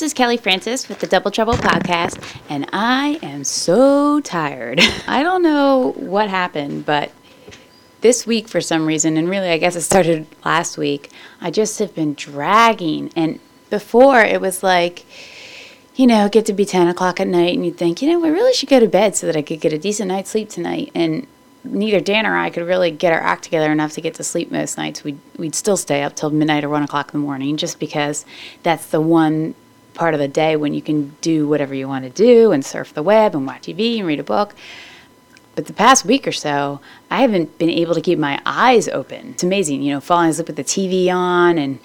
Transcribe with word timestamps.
This 0.00 0.12
is 0.12 0.14
Kelly 0.14 0.38
Francis 0.38 0.88
with 0.88 1.00
the 1.00 1.06
Double 1.06 1.30
Trouble 1.30 1.52
podcast, 1.52 2.18
and 2.48 2.66
I 2.72 3.18
am 3.22 3.44
so 3.44 4.20
tired. 4.20 4.80
I 5.06 5.22
don't 5.22 5.42
know 5.42 5.92
what 5.94 6.30
happened, 6.30 6.86
but 6.86 7.12
this 8.00 8.26
week, 8.26 8.48
for 8.48 8.62
some 8.62 8.86
reason, 8.86 9.18
and 9.18 9.28
really, 9.28 9.50
I 9.50 9.58
guess 9.58 9.76
it 9.76 9.82
started 9.82 10.26
last 10.42 10.78
week, 10.78 11.10
I 11.42 11.50
just 11.50 11.78
have 11.80 11.94
been 11.94 12.14
dragging. 12.14 13.12
And 13.14 13.40
before, 13.68 14.22
it 14.22 14.40
was 14.40 14.62
like, 14.62 15.04
you 15.96 16.06
know, 16.06 16.30
get 16.30 16.46
to 16.46 16.54
be 16.54 16.64
10 16.64 16.88
o'clock 16.88 17.20
at 17.20 17.28
night, 17.28 17.54
and 17.54 17.66
you'd 17.66 17.76
think, 17.76 18.00
you 18.00 18.08
know, 18.08 18.24
I 18.24 18.30
really 18.30 18.54
should 18.54 18.70
go 18.70 18.80
to 18.80 18.88
bed 18.88 19.16
so 19.16 19.26
that 19.26 19.36
I 19.36 19.42
could 19.42 19.60
get 19.60 19.74
a 19.74 19.78
decent 19.78 20.08
night's 20.08 20.30
sleep 20.30 20.48
tonight. 20.48 20.92
And 20.94 21.26
neither 21.62 22.00
Dan 22.00 22.24
or 22.24 22.38
I 22.38 22.48
could 22.48 22.66
really 22.66 22.90
get 22.90 23.12
our 23.12 23.20
act 23.20 23.44
together 23.44 23.70
enough 23.70 23.92
to 23.92 24.00
get 24.00 24.14
to 24.14 24.24
sleep 24.24 24.50
most 24.50 24.78
nights. 24.78 25.04
We'd, 25.04 25.18
we'd 25.36 25.54
still 25.54 25.76
stay 25.76 26.02
up 26.02 26.16
till 26.16 26.30
midnight 26.30 26.64
or 26.64 26.70
one 26.70 26.84
o'clock 26.84 27.12
in 27.12 27.20
the 27.20 27.26
morning 27.26 27.58
just 27.58 27.78
because 27.78 28.24
that's 28.62 28.86
the 28.86 29.02
one 29.02 29.54
part 30.00 30.14
of 30.14 30.20
the 30.20 30.28
day 30.28 30.56
when 30.56 30.72
you 30.72 30.80
can 30.80 31.14
do 31.20 31.46
whatever 31.46 31.74
you 31.74 31.86
want 31.86 32.04
to 32.04 32.10
do 32.10 32.52
and 32.52 32.64
surf 32.64 32.94
the 32.94 33.02
web 33.02 33.34
and 33.34 33.46
watch 33.46 33.64
TV 33.64 33.98
and 33.98 34.06
read 34.06 34.18
a 34.18 34.24
book. 34.24 34.54
But 35.54 35.66
the 35.66 35.74
past 35.74 36.06
week 36.06 36.26
or 36.26 36.32
so, 36.32 36.80
I 37.10 37.20
haven't 37.20 37.58
been 37.58 37.68
able 37.68 37.94
to 37.94 38.00
keep 38.00 38.18
my 38.18 38.40
eyes 38.46 38.88
open. 38.88 39.32
It's 39.32 39.42
amazing, 39.42 39.82
you 39.82 39.92
know, 39.92 40.00
falling 40.00 40.30
asleep 40.30 40.46
with 40.46 40.56
the 40.56 40.64
TV 40.64 41.12
on 41.14 41.58
and 41.58 41.80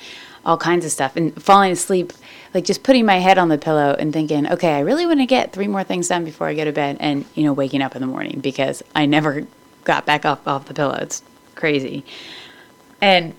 all 0.46 0.56
kinds 0.58 0.86
of 0.86 0.94
stuff 0.94 1.18
and 1.18 1.44
falling 1.44 1.74
asleep 1.74 2.14
like 2.54 2.64
just 2.64 2.84
putting 2.84 3.06
my 3.06 3.18
head 3.18 3.38
on 3.38 3.50
the 3.50 3.58
pillow 3.58 3.98
and 4.00 4.14
thinking, 4.14 4.50
okay, 4.50 4.76
I 4.76 4.80
really 4.80 5.06
want 5.06 5.20
to 5.20 5.26
get 5.26 5.52
three 5.52 5.68
more 5.68 5.84
things 5.84 6.08
done 6.08 6.24
before 6.24 6.48
I 6.48 6.54
go 6.54 6.64
to 6.64 6.72
bed 6.72 6.96
and, 7.02 7.26
you 7.36 7.44
know, 7.44 7.52
waking 7.52 7.82
up 7.82 7.98
in 7.98 8.02
the 8.02 8.08
morning 8.08 8.40
because 8.40 8.82
I 8.96 9.08
never 9.08 9.46
got 9.84 10.06
back 10.06 10.24
off 10.24 10.48
off 10.48 10.68
the 10.68 10.74
pillow. 10.74 10.98
It's 11.02 11.22
crazy. 11.56 12.06
And 13.02 13.34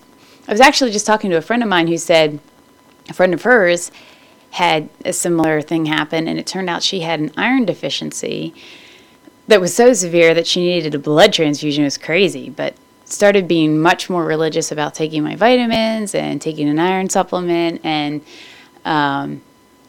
I 0.46 0.52
was 0.52 0.60
actually 0.60 0.90
just 0.90 1.06
talking 1.06 1.30
to 1.30 1.38
a 1.38 1.42
friend 1.42 1.62
of 1.62 1.68
mine 1.70 1.86
who 1.86 1.96
said 1.96 2.40
a 3.08 3.14
friend 3.14 3.32
of 3.32 3.40
hers 3.40 3.90
had 4.50 4.88
a 5.04 5.12
similar 5.12 5.60
thing 5.60 5.86
happen, 5.86 6.28
and 6.28 6.38
it 6.38 6.46
turned 6.46 6.70
out 6.70 6.82
she 6.82 7.00
had 7.00 7.20
an 7.20 7.32
iron 7.36 7.64
deficiency 7.64 8.54
that 9.48 9.60
was 9.60 9.74
so 9.74 9.92
severe 9.92 10.34
that 10.34 10.46
she 10.46 10.60
needed 10.60 10.94
a 10.94 10.98
blood 10.98 11.32
transfusion. 11.32 11.84
It 11.84 11.86
was 11.86 11.98
crazy, 11.98 12.50
but 12.50 12.74
started 13.06 13.46
being 13.46 13.80
much 13.80 14.10
more 14.10 14.24
religious 14.24 14.72
about 14.72 14.94
taking 14.94 15.22
my 15.22 15.36
vitamins 15.36 16.14
and 16.14 16.42
taking 16.42 16.68
an 16.68 16.78
iron 16.78 17.08
supplement 17.08 17.80
and 17.84 18.20
um, 18.84 19.40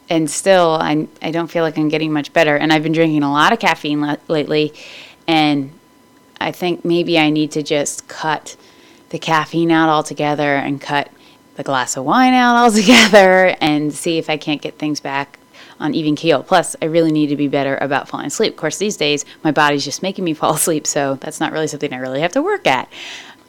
and 0.08 0.30
still 0.30 0.78
I, 0.80 1.08
I 1.20 1.32
don't 1.32 1.48
feel 1.48 1.64
like 1.64 1.76
I'm 1.76 1.88
getting 1.88 2.12
much 2.12 2.32
better 2.32 2.56
and 2.56 2.72
I've 2.72 2.84
been 2.84 2.92
drinking 2.92 3.24
a 3.24 3.32
lot 3.32 3.52
of 3.52 3.58
caffeine 3.58 4.16
lately 4.28 4.72
and 5.26 5.72
I 6.40 6.52
think 6.52 6.84
maybe 6.84 7.18
I 7.18 7.30
need 7.30 7.50
to 7.52 7.62
just 7.62 8.06
cut 8.06 8.56
the 9.10 9.18
caffeine 9.18 9.72
out 9.72 9.88
altogether 9.88 10.54
and 10.54 10.80
cut 10.80 11.10
the 11.58 11.64
glass 11.64 11.96
of 11.96 12.04
wine 12.04 12.32
out 12.32 12.56
altogether 12.64 13.54
and 13.60 13.92
see 13.92 14.16
if 14.16 14.30
I 14.30 14.38
can't 14.38 14.62
get 14.62 14.78
things 14.78 15.00
back 15.00 15.38
on 15.80 15.92
even 15.92 16.16
keel. 16.16 16.42
Plus, 16.42 16.74
I 16.80 16.86
really 16.86 17.12
need 17.12 17.26
to 17.26 17.36
be 17.36 17.48
better 17.48 17.76
about 17.80 18.08
falling 18.08 18.26
asleep. 18.26 18.52
Of 18.52 18.56
course, 18.56 18.78
these 18.78 18.96
days, 18.96 19.24
my 19.44 19.50
body's 19.50 19.84
just 19.84 20.02
making 20.02 20.24
me 20.24 20.34
fall 20.40 20.54
asleep, 20.54 20.86
so 20.86 21.16
that's 21.16 21.40
not 21.40 21.52
really 21.52 21.66
something 21.66 21.92
I 21.92 21.98
really 21.98 22.20
have 22.22 22.32
to 22.32 22.42
work 22.42 22.66
at. 22.66 22.88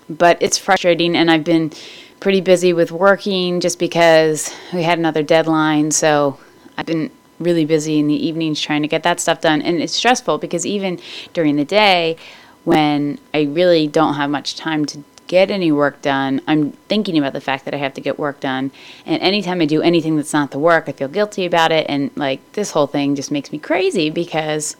But 0.09 0.37
it's 0.41 0.57
frustrating, 0.57 1.15
and 1.15 1.29
I've 1.29 1.43
been 1.43 1.71
pretty 2.19 2.41
busy 2.41 2.73
with 2.73 2.91
working 2.91 3.59
just 3.61 3.79
because 3.79 4.53
we 4.73 4.83
had 4.83 4.97
another 4.97 5.23
deadline, 5.23 5.91
so 5.91 6.39
I've 6.77 6.87
been 6.87 7.11
really 7.39 7.63
busy 7.63 7.99
in 7.99 8.07
the 8.07 8.27
evenings 8.27 8.59
trying 8.59 8.81
to 8.81 8.87
get 8.87 9.03
that 9.03 9.19
stuff 9.19 9.39
done. 9.39 9.61
And 9.61 9.81
it's 9.81 9.93
stressful 9.93 10.39
because 10.39 10.65
even 10.65 10.99
during 11.33 11.55
the 11.55 11.63
day, 11.63 12.17
when 12.65 13.19
I 13.33 13.43
really 13.43 13.87
don't 13.87 14.15
have 14.15 14.29
much 14.29 14.55
time 14.55 14.85
to 14.87 15.03
get 15.29 15.51
any 15.51 15.71
work 15.71 16.01
done, 16.01 16.41
I'm 16.47 16.71
thinking 16.89 17.17
about 17.17 17.33
the 17.33 17.39
fact 17.39 17.63
that 17.65 17.73
I 17.73 17.77
have 17.77 17.93
to 17.93 18.01
get 18.01 18.17
work 18.19 18.39
done. 18.39 18.71
And 19.05 19.21
anytime 19.21 19.61
I 19.61 19.65
do 19.65 19.81
anything 19.81 20.17
that's 20.17 20.33
not 20.33 20.49
the 20.51 20.59
work, 20.59 20.89
I 20.89 20.91
feel 20.91 21.07
guilty 21.07 21.45
about 21.45 21.71
it. 21.71 21.85
And 21.87 22.11
like 22.15 22.39
this 22.53 22.71
whole 22.71 22.87
thing 22.87 23.15
just 23.15 23.31
makes 23.31 23.51
me 23.51 23.59
crazy 23.59 24.09
because 24.09 24.75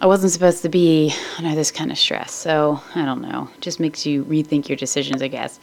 I 0.00 0.06
wasn't 0.06 0.32
supposed 0.32 0.62
to 0.62 0.70
be 0.70 1.14
under 1.36 1.54
this 1.54 1.70
kind 1.70 1.92
of 1.92 1.98
stress. 1.98 2.32
So 2.32 2.80
I 2.94 3.04
don't 3.04 3.20
know. 3.20 3.50
Just 3.60 3.78
makes 3.78 4.06
you 4.06 4.24
rethink 4.24 4.68
your 4.68 4.76
decisions, 4.76 5.20
I 5.22 5.28
guess. 5.28 5.60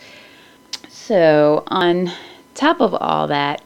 So, 0.88 1.64
on 1.68 2.12
top 2.54 2.82
of 2.82 2.94
all 2.94 3.28
that, 3.28 3.62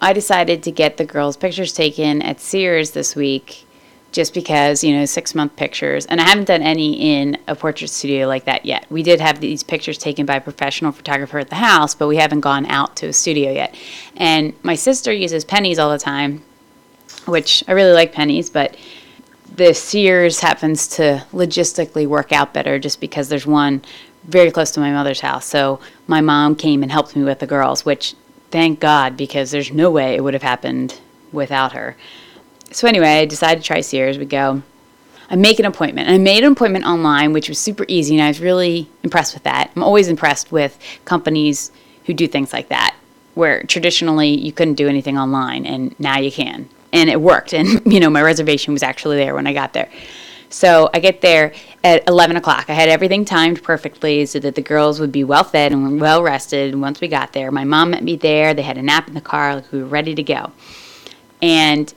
I 0.00 0.12
decided 0.12 0.62
to 0.64 0.70
get 0.70 0.96
the 0.96 1.04
girls' 1.04 1.36
pictures 1.36 1.72
taken 1.72 2.22
at 2.22 2.40
Sears 2.40 2.92
this 2.92 3.16
week 3.16 3.65
just 4.16 4.32
because, 4.32 4.82
you 4.82 4.96
know, 4.96 5.04
six 5.04 5.34
month 5.34 5.54
pictures. 5.56 6.06
And 6.06 6.22
I 6.22 6.24
haven't 6.24 6.46
done 6.46 6.62
any 6.62 6.94
in 6.94 7.36
a 7.46 7.54
portrait 7.54 7.88
studio 7.88 8.26
like 8.26 8.46
that 8.46 8.64
yet. 8.64 8.86
We 8.88 9.02
did 9.02 9.20
have 9.20 9.40
these 9.40 9.62
pictures 9.62 9.98
taken 9.98 10.24
by 10.24 10.36
a 10.36 10.40
professional 10.40 10.90
photographer 10.90 11.38
at 11.38 11.50
the 11.50 11.56
house, 11.56 11.94
but 11.94 12.08
we 12.08 12.16
haven't 12.16 12.40
gone 12.40 12.64
out 12.64 12.96
to 12.96 13.08
a 13.08 13.12
studio 13.12 13.52
yet. 13.52 13.74
And 14.16 14.54
my 14.62 14.74
sister 14.74 15.12
uses 15.12 15.44
Penney's 15.44 15.78
all 15.78 15.90
the 15.90 15.98
time, 15.98 16.42
which 17.26 17.62
I 17.68 17.72
really 17.72 17.92
like 17.92 18.14
Penney's, 18.14 18.48
but 18.48 18.74
the 19.54 19.74
Sears 19.74 20.40
happens 20.40 20.88
to 20.96 21.22
logistically 21.34 22.06
work 22.06 22.32
out 22.32 22.54
better 22.54 22.78
just 22.78 23.02
because 23.02 23.28
there's 23.28 23.46
one 23.46 23.82
very 24.24 24.50
close 24.50 24.70
to 24.72 24.80
my 24.80 24.92
mother's 24.92 25.20
house. 25.20 25.44
So 25.44 25.78
my 26.06 26.22
mom 26.22 26.56
came 26.56 26.82
and 26.82 26.90
helped 26.90 27.14
me 27.14 27.22
with 27.22 27.40
the 27.40 27.46
girls, 27.46 27.84
which 27.84 28.14
thank 28.50 28.80
God 28.80 29.14
because 29.14 29.50
there's 29.50 29.72
no 29.72 29.90
way 29.90 30.14
it 30.14 30.24
would 30.24 30.32
have 30.32 30.42
happened 30.42 30.98
without 31.32 31.72
her 31.72 31.96
so 32.72 32.88
anyway, 32.88 33.20
I 33.20 33.24
decided 33.24 33.62
to 33.62 33.66
try 33.66 33.80
Sears. 33.80 34.18
We 34.18 34.24
go. 34.24 34.62
I 35.28 35.36
make 35.36 35.58
an 35.58 35.64
appointment. 35.64 36.08
And 36.08 36.14
I 36.14 36.18
made 36.18 36.44
an 36.44 36.52
appointment 36.52 36.84
online, 36.84 37.32
which 37.32 37.48
was 37.48 37.58
super 37.58 37.84
easy, 37.88 38.14
and 38.14 38.22
I 38.22 38.28
was 38.28 38.40
really 38.40 38.88
impressed 39.02 39.34
with 39.34 39.42
that. 39.42 39.70
I'm 39.74 39.82
always 39.82 40.08
impressed 40.08 40.52
with 40.52 40.78
companies 41.04 41.72
who 42.04 42.14
do 42.14 42.28
things 42.28 42.52
like 42.52 42.68
that, 42.68 42.94
where 43.34 43.62
traditionally 43.64 44.28
you 44.28 44.52
couldn't 44.52 44.74
do 44.74 44.88
anything 44.88 45.18
online, 45.18 45.66
and 45.66 45.98
now 45.98 46.18
you 46.18 46.30
can. 46.30 46.68
And 46.92 47.10
it 47.10 47.20
worked, 47.20 47.52
and 47.52 47.80
you 47.92 48.00
know 48.00 48.10
my 48.10 48.22
reservation 48.22 48.72
was 48.72 48.82
actually 48.82 49.16
there 49.16 49.34
when 49.34 49.46
I 49.46 49.52
got 49.52 49.72
there. 49.72 49.88
So 50.48 50.88
I 50.94 51.00
get 51.00 51.20
there 51.22 51.52
at 51.82 52.06
11 52.08 52.36
o'clock. 52.36 52.66
I 52.68 52.72
had 52.72 52.88
everything 52.88 53.24
timed 53.24 53.62
perfectly 53.62 54.26
so 54.26 54.38
that 54.38 54.54
the 54.54 54.62
girls 54.62 55.00
would 55.00 55.10
be 55.10 55.24
well 55.24 55.42
fed 55.42 55.72
and 55.72 56.00
well 56.00 56.22
rested. 56.22 56.72
And 56.72 56.80
once 56.80 57.00
we 57.00 57.08
got 57.08 57.32
there, 57.32 57.50
my 57.50 57.64
mom 57.64 57.90
met 57.90 58.04
me 58.04 58.16
there. 58.16 58.54
They 58.54 58.62
had 58.62 58.78
a 58.78 58.82
nap 58.82 59.08
in 59.08 59.14
the 59.14 59.20
car, 59.20 59.56
like 59.56 59.72
we 59.72 59.80
were 59.80 59.88
ready 59.88 60.14
to 60.14 60.22
go. 60.22 60.52
And 61.42 61.92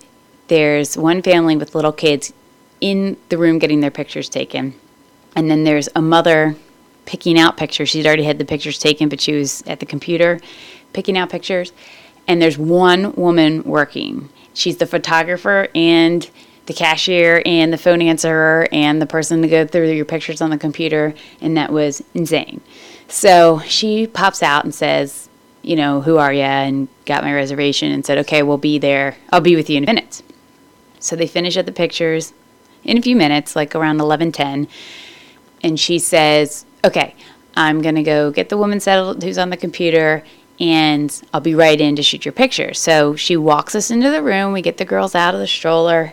there's 0.50 0.98
one 0.98 1.22
family 1.22 1.56
with 1.56 1.74
little 1.76 1.94
kids 1.94 2.34
in 2.82 3.18
the 3.30 3.38
room 3.38 3.60
getting 3.60 3.80
their 3.80 3.92
pictures 3.92 4.28
taken. 4.28 4.74
And 5.36 5.50
then 5.50 5.64
there's 5.64 5.90
a 5.96 6.02
mother 6.02 6.56
picking 7.06 7.40
out 7.40 7.58
pictures. 7.58 7.90
She'd 7.90 8.06
already 8.06 8.24
had 8.24 8.38
the 8.38 8.46
pictures 8.46 8.78
taken, 8.78 9.10
but 9.10 9.22
she 9.22 9.34
was 9.34 9.64
at 9.68 9.80
the 9.80 9.86
computer 9.86 10.40
picking 10.94 11.18
out 11.18 11.30
pictures. 11.30 11.72
And 12.28 12.42
there's 12.42 12.58
one 12.58 13.14
woman 13.14 13.64
working. 13.64 14.30
She's 14.54 14.78
the 14.78 14.86
photographer 14.86 15.68
and 15.74 16.30
the 16.66 16.74
cashier 16.74 17.42
and 17.46 17.74
the 17.74 17.78
phone 17.78 18.02
answerer 18.02 18.68
and 18.72 19.02
the 19.02 19.08
person 19.08 19.42
to 19.42 19.48
go 19.48 19.66
through 19.66 19.92
your 19.92 20.06
pictures 20.06 20.42
on 20.42 20.50
the 20.52 20.58
computer. 20.58 21.14
And 21.42 21.58
that 21.58 21.72
was 21.72 22.04
insane. 22.14 22.62
So 23.08 23.60
she 23.66 24.06
pops 24.06 24.44
out 24.44 24.64
and 24.64 24.74
says, 24.74 25.30
You 25.64 25.76
know, 25.76 26.02
who 26.02 26.18
are 26.18 26.32
you? 26.32 26.42
And 26.42 26.88
got 27.06 27.24
my 27.24 27.34
reservation 27.34 27.92
and 27.92 28.06
said, 28.06 28.20
Okay, 28.20 28.44
we'll 28.44 28.58
be 28.58 28.78
there. 28.78 29.18
I'll 29.32 29.42
be 29.42 29.56
with 29.56 29.70
you 29.70 29.78
in 29.78 29.86
minutes. 29.86 30.22
So 31.00 31.16
they 31.16 31.28
finish 31.28 31.58
at 31.58 31.66
the 31.66 31.72
pictures 31.72 32.34
in 32.84 32.98
a 32.98 33.02
few 33.02 33.16
minutes, 33.16 33.56
like 33.56 33.76
around 33.76 34.00
11:10, 34.00 34.68
and 35.64 35.80
she 35.80 36.00
says, 36.00 36.66
"Okay, 36.84 37.16
I'm 37.56 37.82
going 37.82 37.96
to 37.96 38.04
go 38.04 38.32
get 38.32 38.50
the 38.50 38.58
woman 38.58 38.80
settled 38.80 39.24
who's 39.24 39.38
on 39.38 39.50
the 39.50 39.58
computer 39.58 40.24
and 40.60 41.22
I'll 41.34 41.42
be 41.42 41.56
right 41.56 41.80
in 41.80 41.96
to 41.96 42.04
shoot 42.04 42.26
your 42.26 42.34
picture." 42.34 42.74
So 42.74 43.16
she 43.16 43.38
walks 43.38 43.76
us 43.76 43.92
into 43.92 44.10
the 44.10 44.22
room. 44.22 44.54
We 44.54 44.62
get 44.62 44.78
the 44.78 44.86
girls 44.86 45.16
out 45.16 45.34
of 45.34 45.40
the 45.40 45.48
stroller. 45.48 46.12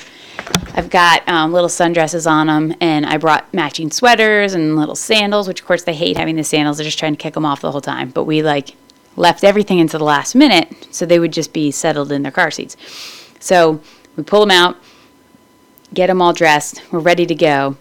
I've 0.74 0.90
got 0.90 1.26
um, 1.28 1.52
little 1.52 1.70
sundresses 1.70 2.30
on 2.30 2.46
them, 2.46 2.74
and 2.80 3.06
I 3.06 3.16
brought 3.16 3.52
matching 3.54 3.90
sweaters 3.90 4.54
and 4.54 4.76
little 4.76 4.94
sandals, 4.94 5.48
which 5.48 5.60
of 5.60 5.66
course 5.66 5.84
they 5.84 5.94
hate 5.94 6.16
having 6.16 6.36
the 6.36 6.44
sandals. 6.44 6.76
They're 6.76 6.84
just 6.84 6.98
trying 6.98 7.16
to 7.16 7.22
kick 7.22 7.34
them 7.34 7.46
off 7.46 7.62
the 7.62 7.72
whole 7.72 7.80
time. 7.80 8.10
But 8.10 8.24
we 8.24 8.42
like 8.42 8.74
left 9.16 9.44
everything 9.44 9.78
into 9.78 9.98
the 9.98 10.04
last 10.04 10.34
minute 10.34 10.88
so 10.90 11.06
they 11.06 11.18
would 11.18 11.32
just 11.32 11.52
be 11.52 11.70
settled 11.70 12.12
in 12.12 12.22
their 12.22 12.32
car 12.32 12.50
seats. 12.50 12.76
So 13.40 13.80
we 14.16 14.22
pull 14.22 14.40
them 14.40 14.50
out, 14.50 14.76
get 15.92 16.08
them 16.08 16.22
all 16.22 16.32
dressed. 16.32 16.82
We're 16.90 17.00
ready 17.00 17.26
to 17.26 17.34
go. 17.34 17.76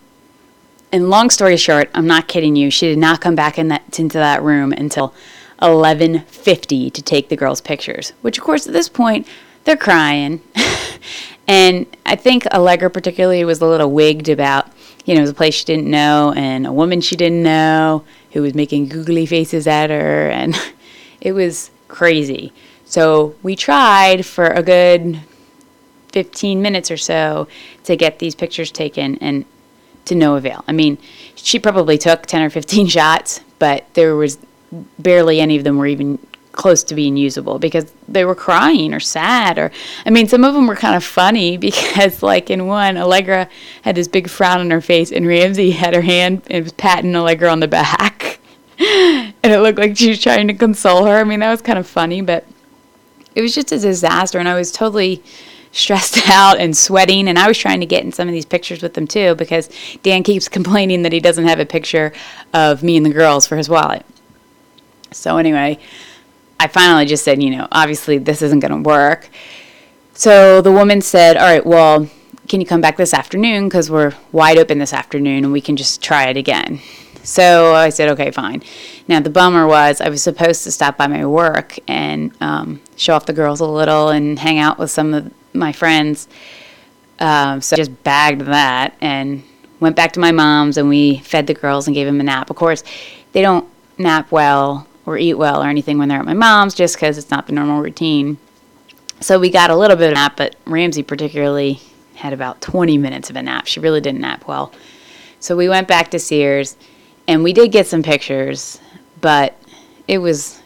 And 0.91 1.09
long 1.09 1.29
story 1.29 1.57
short, 1.57 1.89
I'm 1.93 2.07
not 2.07 2.27
kidding 2.27 2.55
you. 2.55 2.69
She 2.69 2.87
did 2.87 2.97
not 2.97 3.21
come 3.21 3.35
back 3.35 3.57
in 3.57 3.69
that, 3.69 3.99
into 3.99 4.17
that 4.17 4.43
room 4.43 4.71
until 4.71 5.13
11:50 5.61 6.91
to 6.91 7.01
take 7.01 7.29
the 7.29 7.35
girls' 7.35 7.61
pictures. 7.61 8.13
Which, 8.21 8.37
of 8.37 8.43
course, 8.43 8.67
at 8.67 8.73
this 8.73 8.89
point, 8.89 9.27
they're 9.63 9.77
crying. 9.77 10.41
and 11.47 11.85
I 12.05 12.15
think 12.15 12.45
Allegra 12.47 12.89
particularly 12.89 13.43
was 13.43 13.61
a 13.61 13.65
little 13.65 13.91
wigged 13.91 14.29
about, 14.29 14.67
you 15.05 15.15
know, 15.15 15.19
it 15.19 15.23
was 15.23 15.31
a 15.31 15.35
place 15.35 15.55
she 15.55 15.65
didn't 15.65 15.89
know 15.89 16.33
and 16.35 16.67
a 16.67 16.71
woman 16.71 17.01
she 17.01 17.15
didn't 17.15 17.43
know 17.43 18.03
who 18.31 18.41
was 18.41 18.53
making 18.53 18.89
googly 18.89 19.25
faces 19.25 19.65
at 19.65 19.89
her, 19.89 20.29
and 20.29 20.55
it 21.21 21.31
was 21.31 21.71
crazy. 21.87 22.53
So 22.85 23.35
we 23.41 23.55
tried 23.55 24.25
for 24.25 24.47
a 24.47 24.61
good 24.61 25.19
15 26.15 26.61
minutes 26.61 26.89
or 26.89 26.95
so 26.95 27.45
to 27.83 27.97
get 27.97 28.19
these 28.19 28.35
pictures 28.35 28.71
taken 28.71 29.17
and 29.17 29.43
to 30.05 30.15
no 30.15 30.37
avail. 30.37 30.63
I 30.65 30.71
mean, 30.71 30.97
she 31.35 31.59
probably 31.59 31.97
took 31.97 32.25
10 32.25 32.41
or 32.41 32.49
15 32.49 32.87
shots, 32.97 33.41
but 33.59 33.85
there 33.95 34.15
was 34.15 34.37
barely 34.97 35.41
any 35.41 35.57
of 35.57 35.65
them 35.65 35.77
were 35.77 35.87
even 35.87 36.17
close 36.53 36.85
to 36.85 36.95
being 36.95 37.17
usable 37.17 37.59
because 37.59 37.91
they 38.07 38.23
were 38.23 38.33
crying 38.33 38.93
or 38.93 38.99
sad 39.01 39.59
or 39.59 39.73
I 40.05 40.09
mean 40.09 40.25
some 40.29 40.45
of 40.45 40.53
them 40.53 40.67
were 40.67 40.75
kind 40.77 40.95
of 40.95 41.03
funny 41.03 41.57
because 41.67 42.23
like 42.23 42.49
in 42.49 42.65
one 42.65 42.95
Allegra 42.95 43.49
had 43.81 43.95
this 43.95 44.07
big 44.07 44.29
frown 44.29 44.61
on 44.61 44.71
her 44.71 44.79
face 44.79 45.11
and 45.11 45.27
Ramsey 45.27 45.71
had 45.71 45.93
her 45.93 46.01
hand 46.01 46.43
and 46.49 46.63
was 46.63 46.71
patting 46.71 47.13
Allegra 47.13 47.49
on 47.49 47.59
the 47.59 47.67
back 47.67 48.39
and 48.79 49.33
it 49.43 49.59
looked 49.59 49.77
like 49.77 49.97
she 49.97 50.09
was 50.09 50.21
trying 50.21 50.47
to 50.47 50.53
console 50.53 51.05
her. 51.05 51.17
I 51.17 51.25
mean 51.25 51.41
that 51.41 51.51
was 51.51 51.61
kind 51.61 51.77
of 51.77 51.85
funny 51.85 52.21
but 52.21 52.45
it 53.35 53.41
was 53.41 53.53
just 53.53 53.73
a 53.73 53.77
disaster 53.77 54.39
and 54.39 54.47
I 54.47 54.55
was 54.55 54.71
totally 54.71 55.21
stressed 55.75 56.29
out 56.29 56.57
and 56.57 56.75
sweating 56.75 57.27
and 57.27 57.37
I 57.37 57.47
was 57.47 57.57
trying 57.57 57.81
to 57.81 57.85
get 57.85 58.03
in 58.03 58.11
some 58.11 58.27
of 58.27 58.33
these 58.33 58.45
pictures 58.45 58.81
with 58.81 58.93
them 58.93 59.05
too 59.05 59.35
because 59.35 59.69
Dan 60.01 60.23
keeps 60.23 60.47
complaining 60.57 61.03
that 61.03 61.11
he 61.11 61.19
doesn't 61.19 61.45
have 61.45 61.59
a 61.59 61.65
picture 61.65 62.13
of 62.53 62.81
me 62.81 62.97
and 62.97 63.05
the 63.05 63.11
girls 63.11 63.45
for 63.45 63.57
his 63.57 63.69
wallet. 63.69 64.05
So 65.11 65.37
anyway, 65.37 65.77
I 66.59 66.67
finally 66.67 67.05
just 67.05 67.23
said, 67.23 67.43
you 67.43 67.49
know, 67.51 67.67
obviously 67.71 68.17
this 68.17 68.41
isn't 68.41 68.59
going 68.59 68.83
to 68.83 68.89
work. 68.89 69.29
So 70.13 70.61
the 70.61 70.71
woman 70.71 71.01
said, 71.01 71.35
all 71.35 71.43
right, 71.43 71.65
well, 71.65 72.09
can 72.47 72.61
you 72.61 72.65
come 72.65 72.79
back 72.79 72.95
this 72.95 73.13
afternoon? 73.13 73.67
Because 73.67 73.91
we're 73.91 74.13
wide 74.31 74.57
open 74.57 74.79
this 74.79 74.93
afternoon 74.93 75.43
and 75.43 75.51
we 75.51 75.61
can 75.61 75.75
just 75.75 76.01
try 76.01 76.29
it 76.29 76.37
again. 76.37 76.79
So 77.23 77.73
I 77.73 77.89
said, 77.89 78.09
okay, 78.09 78.31
fine. 78.31 78.63
Now, 79.07 79.19
the 79.19 79.29
bummer 79.29 79.67
was 79.67 79.99
I 79.99 80.09
was 80.09 80.21
supposed 80.21 80.63
to 80.63 80.71
stop 80.71 80.95
by 80.95 81.07
my 81.07 81.25
work 81.25 81.77
and 81.87 82.31
um, 82.39 82.81
show 82.95 83.15
off 83.15 83.25
the 83.25 83.33
girls 83.33 83.59
a 83.59 83.65
little 83.65 84.09
and 84.09 84.37
hang 84.37 84.59
out 84.59 84.77
with 84.77 84.91
some 84.91 85.13
of 85.13 85.33
my 85.55 85.71
friends. 85.71 86.27
Um, 87.19 87.61
so 87.61 87.75
I 87.75 87.77
just 87.77 88.03
bagged 88.03 88.41
that 88.41 88.95
and 89.01 89.43
went 89.79 89.95
back 89.95 90.13
to 90.13 90.19
my 90.19 90.31
mom's 90.31 90.77
and 90.77 90.89
we 90.89 91.19
fed 91.19 91.47
the 91.47 91.53
girls 91.53 91.87
and 91.87 91.95
gave 91.95 92.05
them 92.05 92.19
a 92.19 92.23
nap. 92.23 92.49
Of 92.49 92.55
course, 92.55 92.83
they 93.31 93.41
don't 93.41 93.67
nap 93.97 94.31
well 94.31 94.87
or 95.05 95.17
eat 95.17 95.35
well 95.35 95.63
or 95.63 95.67
anything 95.67 95.97
when 95.97 96.09
they're 96.09 96.19
at 96.19 96.25
my 96.25 96.33
mom's 96.33 96.73
just 96.73 96.95
because 96.95 97.17
it's 97.17 97.31
not 97.31 97.47
the 97.47 97.53
normal 97.53 97.81
routine. 97.81 98.37
So 99.21 99.39
we 99.39 99.49
got 99.49 99.69
a 99.69 99.75
little 99.75 99.95
bit 99.95 100.09
of 100.09 100.15
nap, 100.15 100.33
but 100.35 100.55
Ramsey 100.65 101.03
particularly 101.03 101.79
had 102.15 102.33
about 102.33 102.61
20 102.61 102.97
minutes 102.97 103.29
of 103.29 103.35
a 103.35 103.41
nap. 103.41 103.67
She 103.67 103.79
really 103.79 104.01
didn't 104.01 104.21
nap 104.21 104.47
well. 104.47 104.73
So 105.39 105.55
we 105.55 105.69
went 105.69 105.87
back 105.87 106.11
to 106.11 106.19
Sears 106.19 106.75
and 107.27 107.43
we 107.43 107.53
did 107.53 107.71
get 107.71 107.87
some 107.87 108.03
pictures, 108.03 108.79
but 109.21 109.57
it 110.07 110.17
was 110.17 110.61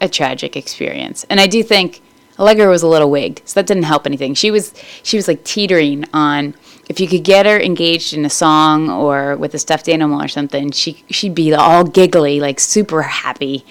a 0.00 0.08
tragic 0.08 0.56
experience. 0.56 1.24
And 1.30 1.40
I 1.40 1.46
do 1.46 1.62
think 1.62 2.02
Allegra 2.38 2.68
was 2.68 2.82
a 2.82 2.88
little 2.88 3.10
wigged, 3.10 3.42
so 3.44 3.60
that 3.60 3.66
didn't 3.66 3.84
help 3.84 4.06
anything. 4.06 4.34
She 4.34 4.50
was 4.50 4.74
she 5.02 5.16
was 5.16 5.28
like 5.28 5.44
teetering 5.44 6.04
on 6.12 6.54
if 6.88 7.00
you 7.00 7.08
could 7.08 7.24
get 7.24 7.46
her 7.46 7.58
engaged 7.58 8.12
in 8.12 8.24
a 8.24 8.30
song 8.30 8.90
or 8.90 9.36
with 9.36 9.54
a 9.54 9.58
stuffed 9.58 9.88
animal 9.88 10.22
or 10.22 10.28
something, 10.28 10.70
she 10.70 11.04
she'd 11.10 11.34
be 11.34 11.54
all 11.54 11.84
giggly, 11.84 12.40
like 12.40 12.60
super 12.60 13.02
happy, 13.02 13.64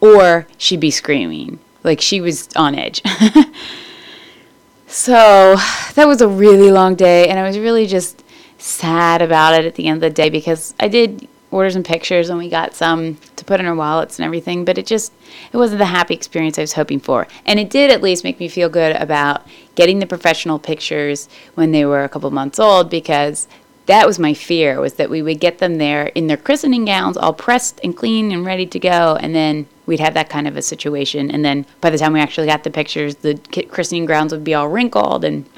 or 0.00 0.46
she'd 0.58 0.80
be 0.80 0.90
screaming, 0.90 1.58
like 1.84 2.00
she 2.00 2.20
was 2.20 2.48
on 2.56 2.74
edge. 2.74 3.02
so 4.86 5.56
that 5.94 6.06
was 6.06 6.20
a 6.20 6.28
really 6.28 6.70
long 6.70 6.94
day, 6.94 7.28
and 7.28 7.38
I 7.38 7.46
was 7.46 7.58
really 7.58 7.86
just 7.86 8.24
sad 8.58 9.22
about 9.22 9.54
it 9.54 9.64
at 9.64 9.74
the 9.74 9.86
end 9.86 9.96
of 9.96 10.00
the 10.00 10.10
day 10.10 10.30
because 10.30 10.74
I 10.80 10.88
did 10.88 11.28
order 11.56 11.70
some 11.70 11.82
pictures 11.82 12.28
and 12.28 12.38
we 12.38 12.48
got 12.48 12.74
some 12.74 13.16
to 13.36 13.44
put 13.44 13.60
in 13.60 13.66
our 13.66 13.74
wallets 13.74 14.18
and 14.18 14.26
everything, 14.26 14.64
but 14.64 14.78
it 14.78 14.86
just 14.86 15.12
it 15.52 15.56
wasn't 15.56 15.78
the 15.78 15.86
happy 15.86 16.14
experience 16.14 16.58
I 16.58 16.62
was 16.62 16.74
hoping 16.74 17.00
for. 17.00 17.26
And 17.44 17.58
it 17.58 17.70
did 17.70 17.90
at 17.90 18.02
least 18.02 18.24
make 18.24 18.38
me 18.38 18.48
feel 18.48 18.68
good 18.68 18.94
about 18.96 19.46
getting 19.74 19.98
the 19.98 20.06
professional 20.06 20.58
pictures 20.58 21.28
when 21.54 21.72
they 21.72 21.84
were 21.84 22.04
a 22.04 22.08
couple 22.08 22.30
months 22.30 22.58
old 22.58 22.90
because 22.90 23.48
that 23.86 24.06
was 24.06 24.18
my 24.18 24.34
fear 24.34 24.80
was 24.80 24.94
that 24.94 25.10
we 25.10 25.22
would 25.22 25.40
get 25.40 25.58
them 25.58 25.78
there 25.78 26.06
in 26.08 26.26
their 26.26 26.36
christening 26.36 26.84
gowns 26.84 27.16
all 27.16 27.32
pressed 27.32 27.80
and 27.82 27.96
clean 27.96 28.32
and 28.32 28.44
ready 28.44 28.66
to 28.66 28.78
go 28.80 29.16
and 29.20 29.34
then 29.34 29.66
we'd 29.86 30.00
have 30.00 30.14
that 30.14 30.28
kind 30.28 30.46
of 30.46 30.56
a 30.56 30.62
situation. 30.62 31.30
And 31.30 31.44
then 31.44 31.64
by 31.80 31.90
the 31.90 31.98
time 31.98 32.12
we 32.12 32.20
actually 32.20 32.48
got 32.48 32.64
the 32.64 32.70
pictures 32.70 33.16
the 33.16 33.36
christening 33.70 34.04
grounds 34.04 34.32
would 34.32 34.44
be 34.44 34.54
all 34.54 34.68
wrinkled. 34.68 35.24
And 35.24 35.48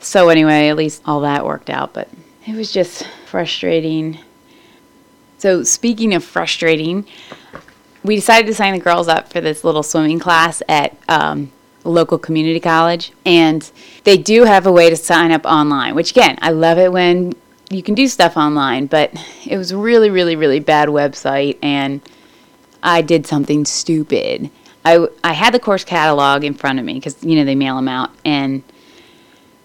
so 0.00 0.28
anyway 0.28 0.68
at 0.68 0.76
least 0.76 1.02
all 1.04 1.20
that 1.20 1.44
worked 1.44 1.68
out. 1.68 1.92
But 1.92 2.08
it 2.46 2.56
was 2.56 2.72
just 2.72 3.06
frustrating 3.26 4.18
so, 5.42 5.64
speaking 5.64 6.14
of 6.14 6.22
frustrating, 6.22 7.04
we 8.04 8.14
decided 8.14 8.46
to 8.46 8.54
sign 8.54 8.74
the 8.74 8.78
girls 8.78 9.08
up 9.08 9.32
for 9.32 9.40
this 9.40 9.64
little 9.64 9.82
swimming 9.82 10.20
class 10.20 10.62
at 10.68 10.96
um, 11.08 11.50
local 11.82 12.16
community 12.16 12.60
college. 12.60 13.10
And 13.26 13.68
they 14.04 14.16
do 14.16 14.44
have 14.44 14.68
a 14.68 14.70
way 14.70 14.88
to 14.88 14.94
sign 14.94 15.32
up 15.32 15.44
online, 15.44 15.96
which 15.96 16.12
again, 16.12 16.38
I 16.40 16.50
love 16.50 16.78
it 16.78 16.92
when 16.92 17.32
you 17.70 17.82
can 17.82 17.96
do 17.96 18.06
stuff 18.06 18.36
online, 18.36 18.86
but 18.86 19.12
it 19.44 19.58
was 19.58 19.74
really, 19.74 20.10
really, 20.10 20.36
really 20.36 20.60
bad 20.60 20.88
website. 20.88 21.58
And 21.60 22.00
I 22.80 23.02
did 23.02 23.26
something 23.26 23.64
stupid. 23.64 24.48
I, 24.84 25.08
I 25.24 25.32
had 25.32 25.52
the 25.52 25.58
course 25.58 25.82
catalog 25.82 26.44
in 26.44 26.54
front 26.54 26.78
of 26.78 26.84
me 26.84 26.94
because, 26.94 27.16
you 27.24 27.34
know, 27.34 27.44
they 27.44 27.56
mail 27.56 27.74
them 27.74 27.88
out. 27.88 28.12
And 28.24 28.62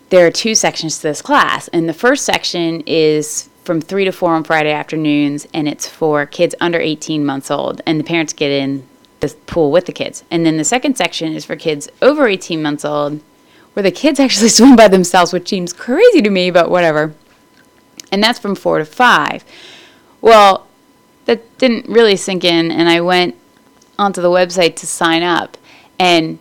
there 0.09 0.25
are 0.25 0.31
two 0.31 0.55
sections 0.55 0.97
to 0.97 1.03
this 1.03 1.21
class. 1.21 1.67
And 1.67 1.87
the 1.87 1.93
first 1.93 2.25
section 2.25 2.81
is 2.87 3.49
from 3.67 3.81
3 3.81 4.05
to 4.05 4.13
4 4.13 4.33
on 4.33 4.43
Friday 4.45 4.71
afternoons, 4.71 5.45
and 5.53 5.67
it's 5.67 5.87
for 5.87 6.25
kids 6.25 6.55
under 6.61 6.79
18 6.79 7.25
months 7.25 7.51
old, 7.51 7.81
and 7.85 7.99
the 7.99 8.03
parents 8.03 8.31
get 8.31 8.49
in 8.49 8.87
the 9.19 9.27
pool 9.45 9.71
with 9.71 9.85
the 9.85 9.91
kids. 9.91 10.23
And 10.31 10.45
then 10.45 10.55
the 10.55 10.63
second 10.63 10.95
section 10.95 11.33
is 11.33 11.43
for 11.43 11.57
kids 11.57 11.89
over 12.01 12.27
18 12.27 12.61
months 12.61 12.85
old, 12.85 13.21
where 13.73 13.83
the 13.83 13.91
kids 13.91 14.19
actually 14.21 14.49
swim 14.49 14.77
by 14.77 14.87
themselves, 14.87 15.33
which 15.33 15.49
seems 15.49 15.73
crazy 15.73 16.21
to 16.21 16.29
me, 16.29 16.49
but 16.49 16.71
whatever. 16.71 17.13
And 18.09 18.23
that's 18.23 18.39
from 18.39 18.55
4 18.55 18.79
to 18.79 18.85
5. 18.85 19.43
Well, 20.21 20.65
that 21.25 21.57
didn't 21.57 21.89
really 21.89 22.15
sink 22.15 22.45
in, 22.45 22.71
and 22.71 22.87
I 22.87 23.01
went 23.01 23.35
onto 23.99 24.21
the 24.21 24.29
website 24.29 24.77
to 24.77 24.87
sign 24.87 25.23
up. 25.23 25.57
And 25.99 26.39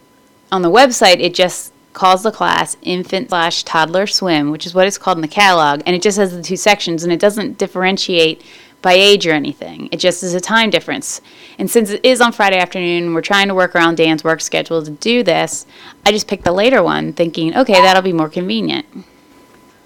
on 0.53 0.63
the 0.63 0.71
website, 0.71 1.19
it 1.19 1.35
just 1.35 1.73
calls 1.97 2.23
the 2.23 2.31
class 2.31 2.77
infant 2.83 3.31
slash 3.31 3.65
toddler 3.65 4.07
swim, 4.07 4.51
which 4.51 4.67
is 4.67 4.75
what 4.75 4.87
it's 4.87 4.99
called 4.99 5.17
in 5.17 5.23
the 5.23 5.29
catalog, 5.29 5.83
and 5.87 5.97
it 5.97 6.03
just 6.03 6.19
has 6.19 6.37
the 6.37 6.43
two 6.43 6.57
sections 6.57 7.03
and 7.03 7.13
it 7.13 7.19
doesn't 7.19 7.57
differentiate 7.57 8.45
by 8.83 8.93
age 8.93 9.27
or 9.27 9.33
anything. 9.33 9.89
It 9.91 9.97
just 9.97 10.23
is 10.23 10.35
a 10.35 10.41
time 10.41 10.69
difference. 10.69 11.23
And 11.59 11.71
since 11.71 11.91
it 11.91 12.05
is 12.05 12.21
on 12.21 12.33
Friday 12.33 12.59
afternoon, 12.59 13.15
we're 13.15 13.23
trying 13.23 13.49
to 13.49 13.55
work 13.55 13.75
around 13.75 13.97
Dan's 13.97 14.23
work 14.23 14.43
schedule 14.43 14.85
to 14.85 14.91
do 14.91 15.23
this. 15.23 15.67
I 16.05 16.13
just 16.13 16.29
picked 16.29 16.45
the 16.45 16.53
later 16.53 16.83
one, 16.83 17.15
thinking, 17.15 17.57
okay, 17.57 17.73
that'll 17.73 18.03
be 18.03 18.13
more 18.13 18.29
convenient. 18.29 18.85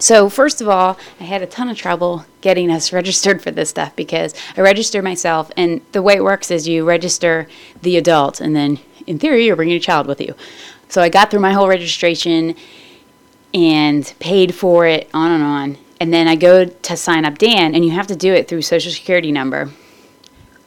So, 0.01 0.29
first 0.29 0.61
of 0.61 0.69
all, 0.69 0.99
I 1.21 1.25
had 1.25 1.43
a 1.43 1.47
ton 1.47 1.69
of 1.69 1.77
trouble 1.77 2.25
getting 2.41 2.73
us 2.73 2.93
registered 3.01 3.41
for 3.41 3.53
this 3.53 3.71
stuff 3.71 3.95
because 3.95 4.35
I 4.57 4.63
registered 4.63 5.05
myself, 5.05 5.53
and 5.57 5.81
the 5.93 6.03
way 6.03 6.17
it 6.17 6.25
works 6.25 6.51
is 6.51 6.67
you 6.67 6.85
register 6.85 7.47
the 7.83 7.97
adult, 7.97 8.41
and 8.41 8.57
then 8.57 8.81
in 9.07 9.19
theory, 9.19 9.47
you're 9.47 9.57
bringing 9.57 9.77
a 9.77 9.81
child 9.81 10.07
with 10.07 10.21
you. 10.21 10.35
So 10.91 11.01
I 11.01 11.09
got 11.09 11.31
through 11.31 11.41
my 11.41 11.53
whole 11.53 11.69
registration 11.69 12.57
and 13.55 14.13
paid 14.19 14.55
for 14.55 14.87
it, 14.87 15.09
on 15.15 15.31
and 15.31 15.43
on. 15.43 15.79
And 16.01 16.13
then 16.13 16.27
I 16.27 16.35
go 16.35 16.65
to 16.65 16.97
sign 16.97 17.25
up 17.25 17.39
Dan, 17.39 17.75
and 17.75 17.85
you 17.85 17.93
have 17.93 18.09
to 18.09 18.17
do 18.17 18.35
it 18.35 18.49
through 18.49 18.63
Social 18.63 18.91
Security 18.91 19.31
number. 19.31 19.71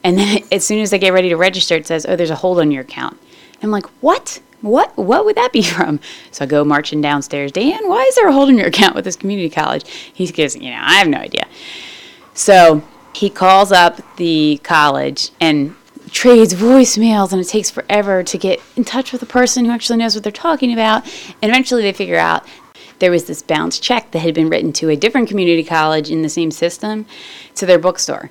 And 0.02 0.18
then 0.18 0.42
as 0.52 0.64
soon 0.64 0.80
as 0.80 0.92
I 0.92 0.98
get 0.98 1.12
ready 1.12 1.28
to 1.28 1.36
register, 1.36 1.76
it 1.76 1.86
says, 1.86 2.06
"Oh, 2.08 2.16
there's 2.16 2.30
a 2.30 2.36
hold 2.36 2.58
on 2.58 2.70
your 2.70 2.82
account." 2.82 3.18
I'm 3.62 3.70
like, 3.70 3.86
"What? 4.00 4.40
What? 4.62 4.96
What 4.96 5.26
would 5.26 5.36
that 5.36 5.52
be 5.52 5.62
from?" 5.76 6.00
So 6.30 6.44
I 6.44 6.46
go 6.46 6.64
marching 6.64 7.02
downstairs. 7.02 7.52
Dan, 7.52 7.86
why 7.86 8.02
is 8.04 8.14
there 8.14 8.28
a 8.28 8.32
hold 8.32 8.48
on 8.48 8.56
your 8.56 8.68
account 8.68 8.94
with 8.94 9.04
this 9.04 9.16
community 9.16 9.50
college? 9.50 9.86
He 9.90 10.26
goes, 10.26 10.56
"You 10.56 10.70
know, 10.70 10.80
I 10.80 10.94
have 10.94 11.08
no 11.08 11.18
idea." 11.18 11.46
So 12.32 12.82
he 13.14 13.28
calls 13.28 13.72
up 13.72 14.00
the 14.16 14.58
college, 14.62 15.30
and 15.38 15.76
trades 16.14 16.54
voicemails 16.54 17.32
and 17.32 17.40
it 17.40 17.48
takes 17.48 17.70
forever 17.70 18.22
to 18.22 18.38
get 18.38 18.62
in 18.76 18.84
touch 18.84 19.12
with 19.12 19.20
a 19.20 19.26
person 19.26 19.64
who 19.64 19.72
actually 19.72 19.98
knows 19.98 20.14
what 20.14 20.22
they're 20.22 20.32
talking 20.32 20.72
about. 20.72 21.04
And 21.42 21.50
eventually 21.50 21.82
they 21.82 21.92
figure 21.92 22.16
out 22.16 22.46
there 23.00 23.10
was 23.10 23.24
this 23.24 23.42
bounce 23.42 23.80
check 23.80 24.12
that 24.12 24.20
had 24.20 24.32
been 24.32 24.48
written 24.48 24.72
to 24.74 24.88
a 24.88 24.96
different 24.96 25.28
community 25.28 25.64
college 25.64 26.10
in 26.10 26.22
the 26.22 26.28
same 26.28 26.52
system 26.52 27.04
to 27.56 27.66
their 27.66 27.80
bookstore. 27.80 28.30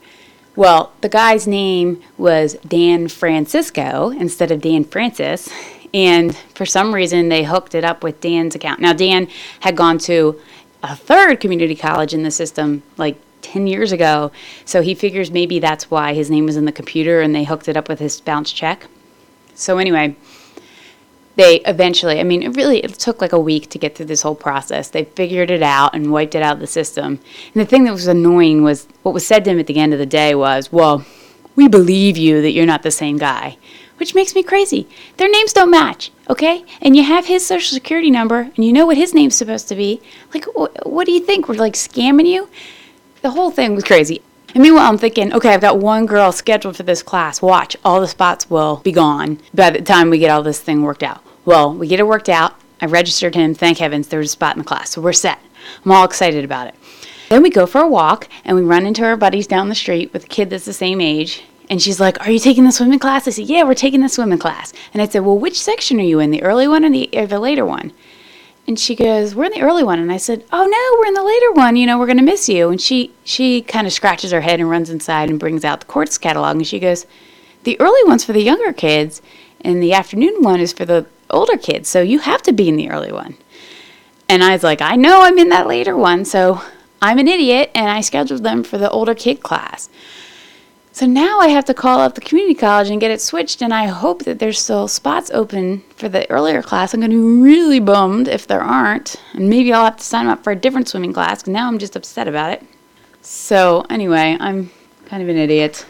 Well, 0.56 0.94
the 1.02 1.10
guy's 1.10 1.46
name 1.46 2.02
was 2.18 2.54
Dan 2.66 3.10
Francisco 3.10 4.10
instead 4.12 4.50
of 4.50 4.62
Dan 4.62 4.86
Francis. 4.86 5.50
And 5.94 6.36
for 6.56 6.66
some 6.66 6.96
reason, 6.96 7.30
they 7.30 7.44
hooked 7.44 7.76
it 7.76 7.84
up 7.84 8.02
with 8.02 8.22
Dan's 8.22 8.56
account. 8.56 8.80
Now, 8.80 8.94
Dan 8.94 9.28
had 9.60 9.76
gone 9.76 9.98
to 10.00 10.40
a 10.82 10.96
third 10.96 11.42
community 11.42 11.76
college 11.76 12.14
in 12.14 12.24
the 12.24 12.32
system, 12.32 12.82
like 12.98 13.18
10 13.44 13.68
years 13.68 13.92
ago. 13.92 14.32
So 14.66 14.82
he 14.82 14.96
figures 14.96 15.30
maybe 15.30 15.60
that's 15.60 15.92
why 15.92 16.14
his 16.14 16.32
name 16.32 16.46
was 16.46 16.58
in 16.58 16.66
the 16.66 16.72
computer 16.72 17.22
and 17.22 17.36
they 17.36 17.44
hooked 17.44 17.68
it 17.68 17.78
up 17.78 17.88
with 17.88 18.00
his 18.00 18.20
bounce 18.20 18.52
check. 18.52 18.88
So, 19.56 19.78
anyway, 19.78 20.16
they 21.36 21.62
eventually, 21.62 22.20
I 22.20 22.24
mean, 22.24 22.44
it 22.44 22.56
really 22.56 22.80
it 22.80 22.94
took 22.94 23.22
like 23.22 23.34
a 23.34 23.40
week 23.40 23.70
to 23.70 23.80
get 23.80 23.96
through 23.96 24.08
this 24.08 24.22
whole 24.22 24.36
process. 24.36 24.90
They 24.90 25.06
figured 25.06 25.52
it 25.52 25.64
out 25.64 25.96
and 25.96 26.12
wiped 26.12 26.36
it 26.36 26.44
out 26.44 26.56
of 26.56 26.60
the 26.60 26.68
system. 26.68 27.20
And 27.54 27.62
the 27.62 27.66
thing 27.66 27.84
that 27.86 27.94
was 27.94 28.08
annoying 28.08 28.64
was 28.64 28.88
what 29.04 29.14
was 29.14 29.26
said 29.26 29.44
to 29.46 29.52
him 29.52 29.60
at 29.60 29.68
the 29.68 29.78
end 29.78 29.94
of 29.94 30.00
the 30.00 30.06
day 30.06 30.36
was, 30.36 30.72
well, 30.72 31.06
we 31.56 31.68
believe 31.68 32.18
you 32.18 32.42
that 32.42 32.52
you're 32.52 32.66
not 32.66 32.84
the 32.84 32.92
same 32.92 33.18
guy, 33.18 33.58
which 33.98 34.16
makes 34.16 34.36
me 34.36 34.44
crazy. 34.44 34.88
Their 35.18 35.30
names 35.30 35.54
don't 35.54 35.70
match, 35.70 36.12
okay? 36.30 36.66
And 36.82 36.96
you 36.96 37.04
have 37.04 37.26
his 37.26 37.46
social 37.46 37.76
security 37.76 38.10
number 38.10 38.52
and 38.56 38.66
you 38.66 38.74
know 38.74 38.86
what 38.86 38.98
his 38.98 39.14
name's 39.14 39.36
supposed 39.36 39.68
to 39.70 39.76
be. 39.76 40.02
Like, 40.34 40.46
wh- 40.56 40.86
what 40.86 41.06
do 41.06 41.12
you 41.12 41.20
think? 41.20 41.48
We're 41.48 41.56
like 41.56 41.74
scamming 41.74 42.28
you? 42.28 42.50
The 43.24 43.32
whole 43.32 43.50
thing 43.50 43.74
was 43.74 43.84
crazy. 43.84 44.22
And 44.54 44.62
meanwhile, 44.62 44.88
I'm 44.88 45.00
thinking, 45.00 45.34
okay, 45.34 45.54
I've 45.54 45.62
got 45.62 45.80
one 45.80 46.06
girl 46.06 46.32
scheduled 46.32 46.78
for 46.78 46.84
this 46.84 47.02
class. 47.02 47.42
Watch, 47.42 47.76
all 47.84 48.00
the 48.00 48.08
spots 48.08 48.50
will 48.50 48.78
be 48.84 48.92
gone 48.92 49.40
by 49.54 49.72
the 49.72 49.82
time 49.82 50.12
we 50.12 50.20
get 50.20 50.30
all 50.30 50.44
this 50.44 50.60
thing 50.60 50.84
worked 50.84 51.02
out. 51.02 51.24
Well, 51.44 51.74
we 51.74 51.88
get 51.88 52.00
it 52.00 52.08
worked 52.08 52.30
out. 52.30 52.54
I 52.80 52.86
registered 52.86 53.34
him. 53.34 53.56
Thank 53.56 53.80
heavens, 53.80 54.10
there 54.10 54.20
was 54.20 54.30
a 54.30 54.32
spot 54.32 54.56
in 54.56 54.60
the 54.60 54.68
class. 54.68 54.92
So 54.92 55.02
we're 55.02 55.14
set. 55.14 55.40
I'm 55.84 55.92
all 55.92 56.06
excited 56.06 56.46
about 56.46 56.68
it. 56.68 56.76
Then 57.30 57.42
we 57.42 57.50
go 57.50 57.66
for 57.66 57.82
a 57.82 57.88
walk 57.88 58.28
and 58.46 58.56
we 58.56 58.62
run 58.62 58.86
into 58.86 59.04
our 59.04 59.18
buddies 59.18 59.48
down 59.48 59.70
the 59.70 59.76
street 59.76 60.14
with 60.14 60.26
a 60.26 60.28
kid 60.28 60.50
that's 60.50 60.66
the 60.66 60.74
same 60.74 61.02
age. 61.02 61.44
And 61.70 61.82
she's 61.82 62.00
like, 62.00 62.20
Are 62.20 62.30
you 62.30 62.40
taking 62.40 62.66
the 62.66 62.72
swimming 62.72 63.00
class? 63.00 63.28
I 63.28 63.32
said, 63.32 63.46
Yeah, 63.46 63.64
we're 63.64 63.74
taking 63.74 64.02
the 64.02 64.10
swimming 64.10 64.38
class. 64.38 64.74
And 64.94 65.02
I 65.02 65.08
said, 65.08 65.20
Well, 65.20 65.40
which 65.40 65.60
section 65.60 66.00
are 66.00 66.04
you 66.04 66.20
in, 66.20 66.30
the 66.30 66.44
early 66.44 66.68
one 66.68 66.84
or 66.84 66.92
the, 66.92 67.10
or 67.14 67.26
the 67.26 67.40
later 67.40 67.66
one? 67.66 67.94
And 68.66 68.80
she 68.80 68.96
goes, 68.96 69.36
"We're 69.36 69.44
in 69.46 69.52
the 69.52 69.62
early 69.62 69.84
one." 69.84 70.00
And 70.00 70.12
I 70.12 70.18
said, 70.18 70.46
"Oh 70.52 70.66
no, 70.66 70.98
we're 71.00 71.08
in 71.08 71.14
the 71.14 71.24
later 71.24 71.52
one. 71.52 71.76
You 71.76 71.86
know, 71.86 72.00
we're 72.00 72.06
going 72.06 72.18
to 72.18 72.24
miss 72.24 72.48
you." 72.48 72.70
And 72.70 72.80
she 72.80 73.12
she 73.24 73.62
kind 73.62 73.86
of 73.86 73.94
scratches 73.94 74.32
her 74.32 74.42
head 74.42 74.60
and 74.60 74.70
runs 74.70 74.90
inside 74.90 75.30
and 75.30 75.40
brings 75.40 75.66
out 75.66 75.82
the 75.82 75.86
course 75.86 76.18
catalog 76.18 76.56
and 76.56 76.66
she 76.66 76.80
goes, 76.80 77.06
"The 77.64 77.80
early 77.82 78.02
one's 78.06 78.24
for 78.24 78.32
the 78.32 78.42
younger 78.42 78.72
kids, 78.72 79.22
and 79.62 79.84
the 79.84 79.94
afternoon 79.94 80.42
one 80.42 80.62
is 80.62 80.72
for 80.72 80.86
the 80.86 81.06
older 81.30 81.58
kids. 81.58 81.90
So 81.90 82.02
you 82.02 82.20
have 82.20 82.42
to 82.44 82.54
be 82.54 82.70
in 82.70 82.78
the 82.78 82.90
early 82.90 83.12
one." 83.12 83.36
And 84.30 84.44
I 84.44 84.54
was 84.54 84.64
like, 84.64 84.82
"I 84.82 84.96
know 84.96 85.24
I'm 85.24 85.38
in 85.38 85.50
that 85.50 85.68
later 85.68 85.98
one, 85.98 86.24
so 86.24 86.62
I'm 87.02 87.20
an 87.20 87.28
idiot." 87.28 87.70
And 87.76 87.90
I 87.90 88.00
scheduled 88.00 88.44
them 88.44 88.64
for 88.64 88.78
the 88.78 88.90
older 88.90 89.14
kid 89.14 89.44
class. 89.44 89.90
So 90.94 91.08
now 91.08 91.40
I 91.40 91.48
have 91.48 91.66
to 91.66 91.74
call 91.74 92.00
up 92.02 92.14
the 92.14 92.22
community 92.22 92.54
college 92.54 92.92
and 92.92 93.02
get 93.02 93.10
it 93.10 93.20
switched, 93.20 93.64
and 93.64 93.74
I 93.74 93.88
hope 93.88 94.26
that 94.26 94.38
there's 94.38 94.60
still 94.60 94.88
spots 94.88 95.32
open 95.32 95.80
for 95.96 96.08
the 96.08 96.30
earlier 96.30 96.62
class. 96.62 96.94
I'm 96.94 97.00
going 97.00 97.10
to 97.10 97.18
be 97.18 97.42
really 97.42 97.80
bummed 97.80 98.28
if 98.28 98.46
there 98.46 98.62
aren't, 98.62 99.16
and 99.34 99.50
maybe 99.50 99.74
I'll 99.74 99.86
have 99.86 99.98
to 99.98 100.04
sign 100.04 100.28
up 100.28 100.44
for 100.44 100.52
a 100.52 100.56
different 100.56 100.88
swimming 100.88 101.12
class 101.12 101.42
because 101.42 101.52
now 101.52 101.68
I'm 101.68 101.80
just 101.80 101.96
upset 101.96 102.28
about 102.28 102.52
it. 102.52 102.64
So, 103.24 103.84
anyway, 103.90 104.38
I'm 104.40 104.70
kind 105.08 105.24
of 105.24 105.30
an 105.30 105.38
idiot. 105.38 105.84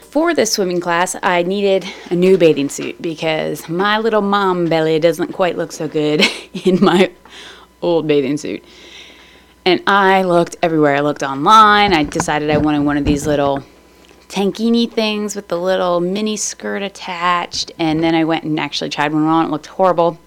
For 0.00 0.32
this 0.32 0.54
swimming 0.54 0.80
class, 0.80 1.14
I 1.22 1.42
needed 1.42 1.84
a 2.10 2.16
new 2.16 2.38
bathing 2.38 2.70
suit 2.70 3.02
because 3.02 3.68
my 3.68 3.98
little 3.98 4.22
mom 4.22 4.64
belly 4.64 4.98
doesn't 4.98 5.34
quite 5.34 5.58
look 5.58 5.72
so 5.72 5.86
good 5.86 6.24
in 6.64 6.82
my 6.82 7.12
old 7.82 8.08
bathing 8.08 8.38
suit. 8.38 8.64
And 9.66 9.82
I 9.86 10.22
looked 10.22 10.56
everywhere. 10.62 10.96
I 10.96 11.00
looked 11.00 11.22
online. 11.22 11.92
I 11.92 12.04
decided 12.04 12.48
I 12.48 12.56
wanted 12.56 12.80
one 12.80 12.96
of 12.96 13.04
these 13.04 13.26
little 13.26 13.62
tankini 14.30 14.90
things 14.90 15.34
with 15.34 15.48
the 15.48 15.58
little 15.58 16.00
mini 16.00 16.36
skirt 16.36 16.82
attached. 16.82 17.72
And 17.78 18.02
then 18.02 18.14
I 18.14 18.24
went 18.24 18.44
and 18.44 18.58
actually 18.58 18.90
tried 18.90 19.12
one 19.12 19.24
on. 19.24 19.46
It 19.46 19.50
looked 19.50 19.66
horrible. 19.66 20.18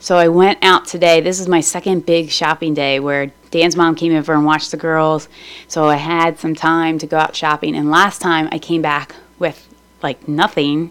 So 0.00 0.18
I 0.18 0.28
went 0.28 0.58
out 0.60 0.84
today. 0.84 1.22
This 1.22 1.40
is 1.40 1.48
my 1.48 1.60
second 1.60 2.04
big 2.04 2.30
shopping 2.30 2.74
day 2.74 3.00
where 3.00 3.32
Dan's 3.50 3.76
mom 3.76 3.94
came 3.94 4.14
over 4.14 4.34
and 4.34 4.44
watched 4.44 4.70
the 4.70 4.76
girls. 4.76 5.28
So 5.68 5.88
I 5.88 5.96
had 5.96 6.38
some 6.38 6.54
time 6.54 6.98
to 6.98 7.06
go 7.06 7.16
out 7.16 7.34
shopping. 7.34 7.74
And 7.74 7.90
last 7.90 8.20
time 8.20 8.48
I 8.52 8.58
came 8.58 8.82
back 8.82 9.14
with 9.38 9.66
like 10.02 10.28
nothing 10.28 10.90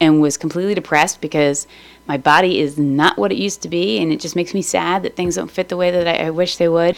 and 0.00 0.20
was 0.20 0.36
completely 0.36 0.74
depressed 0.74 1.20
because 1.20 1.68
my 2.08 2.16
body 2.16 2.58
is 2.58 2.78
not 2.78 3.18
what 3.18 3.30
it 3.30 3.38
used 3.38 3.62
to 3.62 3.68
be. 3.68 3.98
And 3.98 4.10
it 4.10 4.18
just 4.18 4.34
makes 4.34 4.54
me 4.54 4.62
sad 4.62 5.02
that 5.02 5.14
things 5.14 5.36
don't 5.36 5.50
fit 5.50 5.68
the 5.68 5.76
way 5.76 5.90
that 5.90 6.08
I, 6.08 6.26
I 6.26 6.30
wish 6.30 6.56
they 6.56 6.68
would. 6.68 6.96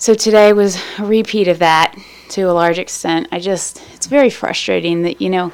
So 0.00 0.14
today 0.14 0.54
was 0.54 0.78
a 0.98 1.04
repeat 1.04 1.46
of 1.46 1.58
that 1.58 1.94
to 2.30 2.44
a 2.44 2.54
large 2.54 2.78
extent. 2.78 3.28
I 3.32 3.38
just, 3.38 3.82
it's 3.92 4.06
very 4.06 4.30
frustrating 4.30 5.02
that, 5.02 5.20
you 5.20 5.28
know, 5.28 5.52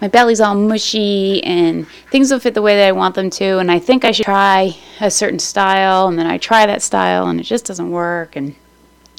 my 0.00 0.08
belly's 0.08 0.40
all 0.40 0.54
mushy 0.54 1.44
and 1.44 1.86
things 2.10 2.30
don't 2.30 2.42
fit 2.42 2.54
the 2.54 2.62
way 2.62 2.76
that 2.76 2.88
I 2.88 2.92
want 2.92 3.14
them 3.14 3.28
to. 3.28 3.58
And 3.58 3.70
I 3.70 3.78
think 3.78 4.06
I 4.06 4.12
should 4.12 4.24
try 4.24 4.74
a 5.02 5.10
certain 5.10 5.38
style. 5.38 6.08
And 6.08 6.18
then 6.18 6.26
I 6.26 6.38
try 6.38 6.64
that 6.64 6.80
style 6.80 7.26
and 7.26 7.38
it 7.38 7.42
just 7.42 7.66
doesn't 7.66 7.90
work. 7.90 8.36
And 8.36 8.54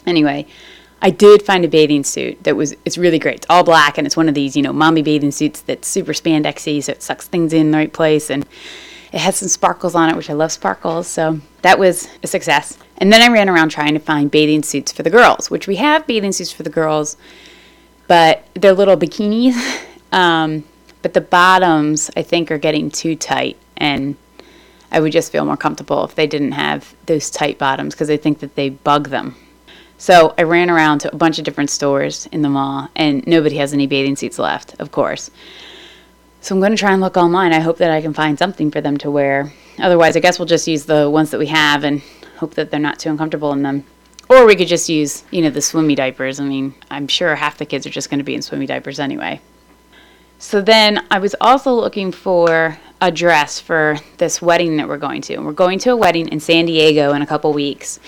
anyway, 0.08 0.48
I 1.00 1.12
did 1.12 1.44
find 1.44 1.64
a 1.64 1.68
bathing 1.68 2.04
suit 2.04 2.44
that 2.44 2.56
was, 2.56 2.76
it's 2.86 2.98
really 2.98 3.20
great. 3.20 3.36
It's 3.36 3.48
all 3.52 3.64
black 3.64 4.00
and 4.00 4.08
it's 4.08 4.18
one 4.18 4.28
of 4.28 4.34
these, 4.34 4.58
you 4.58 4.64
know, 4.64 4.74
mommy 4.74 5.04
bathing 5.04 5.30
suits 5.30 5.62
that's 5.62 5.88
super 5.88 6.14
spandexy. 6.14 6.82
So 6.82 6.94
it 6.94 7.04
sucks 7.04 7.28
things 7.28 7.54
in 7.54 7.70
the 7.70 7.78
right 7.78 7.94
place. 7.94 8.32
And 8.32 8.48
it 9.16 9.22
has 9.22 9.38
some 9.38 9.48
sparkles 9.48 9.96
on 9.96 10.10
it, 10.10 10.16
which 10.18 10.30
I 10.30 10.34
love 10.34 10.52
sparkles. 10.52 11.08
So 11.08 11.40
that 11.62 11.80
was 11.80 12.10
a 12.22 12.28
success. 12.28 12.78
And 12.98 13.12
then 13.12 13.22
I 13.22 13.34
ran 13.34 13.48
around 13.48 13.70
trying 13.70 13.94
to 13.94 14.00
find 14.00 14.30
bathing 14.30 14.62
suits 14.62 14.92
for 14.92 15.04
the 15.04 15.10
girls, 15.10 15.50
which 15.50 15.68
we 15.68 15.78
have 15.78 16.06
bathing 16.06 16.34
suits 16.34 16.52
for 16.52 16.64
the 16.64 16.70
girls, 16.70 17.16
but 18.08 18.46
they're 18.54 18.74
little 18.74 18.98
bikinis. 18.98 19.56
Um, 20.12 20.64
but 21.02 21.14
the 21.14 21.20
bottoms, 21.20 22.10
I 22.16 22.22
think, 22.22 22.50
are 22.50 22.58
getting 22.58 22.90
too 22.90 23.18
tight, 23.18 23.58
and 23.76 24.16
I 24.90 25.02
would 25.02 25.12
just 25.12 25.30
feel 25.30 25.44
more 25.44 25.58
comfortable 25.58 26.06
if 26.06 26.16
they 26.16 26.26
didn't 26.26 26.54
have 26.54 26.96
those 27.08 27.30
tight 27.30 27.60
bottoms 27.60 27.94
because 27.94 28.10
I 28.10 28.16
think 28.16 28.40
that 28.40 28.56
they 28.56 28.70
bug 28.70 29.10
them. 29.10 29.36
So 29.98 30.34
I 30.38 30.44
ran 30.44 30.70
around 30.70 31.00
to 31.00 31.14
a 31.14 31.18
bunch 31.18 31.38
of 31.38 31.44
different 31.44 31.70
stores 31.70 32.28
in 32.32 32.44
the 32.44 32.50
mall, 32.50 32.88
and 32.96 33.28
nobody 33.28 33.58
has 33.58 33.74
any 33.74 33.88
bathing 33.88 34.16
suits 34.16 34.40
left, 34.40 34.76
of 34.80 34.92
course. 34.92 35.32
So 36.46 36.54
I'm 36.54 36.62
going 36.62 36.74
to 36.74 36.78
try 36.78 36.92
and 36.92 37.02
look 37.02 37.18
online. 37.18 37.54
I 37.54 37.60
hope 37.60 37.80
that 37.80 37.90
I 37.90 38.04
can 38.04 38.14
find 38.14 38.38
something 38.38 38.70
for 38.70 38.80
them 38.80 38.98
to 38.98 39.10
wear. 39.10 39.52
Otherwise, 39.80 40.16
I 40.16 40.20
guess 40.20 40.38
we'll 40.38 40.46
just 40.46 40.68
use 40.68 40.86
the 40.86 41.10
ones 41.10 41.32
that 41.32 41.40
we 41.40 41.48
have 41.48 41.84
and 41.84 42.04
hope 42.38 42.54
that 42.54 42.70
they're 42.70 42.80
not 42.80 43.00
too 43.00 43.10
uncomfortable 43.10 43.52
in 43.52 43.64
them. 43.64 43.84
Or 44.30 44.46
we 44.46 44.56
could 44.56 44.68
just 44.68 44.88
use, 44.88 45.24
you 45.32 45.42
know, 45.42 45.50
the 45.50 45.64
swimmy 45.64 45.96
diapers. 45.96 46.40
I 46.40 46.46
mean, 46.46 46.76
I'm 46.92 47.08
sure 47.08 47.34
half 47.34 47.58
the 47.58 47.66
kids 47.66 47.88
are 47.88 47.90
just 47.90 48.12
going 48.12 48.20
to 48.20 48.24
be 48.24 48.36
in 48.36 48.44
swimmy 48.44 48.68
diapers 48.68 49.00
anyway. 49.00 49.42
So 50.38 50.62
then 50.62 51.04
I 51.10 51.18
was 51.18 51.36
also 51.42 51.74
looking 51.74 52.12
for 52.12 52.78
a 53.02 53.12
dress 53.12 53.60
for 53.60 53.98
this 54.18 54.40
wedding 54.40 54.78
that 54.78 54.88
we're 54.88 55.00
going 55.00 55.24
to. 55.24 55.40
We're 55.40 55.52
going 55.52 55.80
to 55.80 55.94
a 55.94 55.98
wedding 55.98 56.28
in 56.28 56.40
San 56.40 56.68
Diego 56.68 57.14
in 57.14 57.24
a 57.24 57.28
couple 57.28 57.54
weeks, 57.54 58.00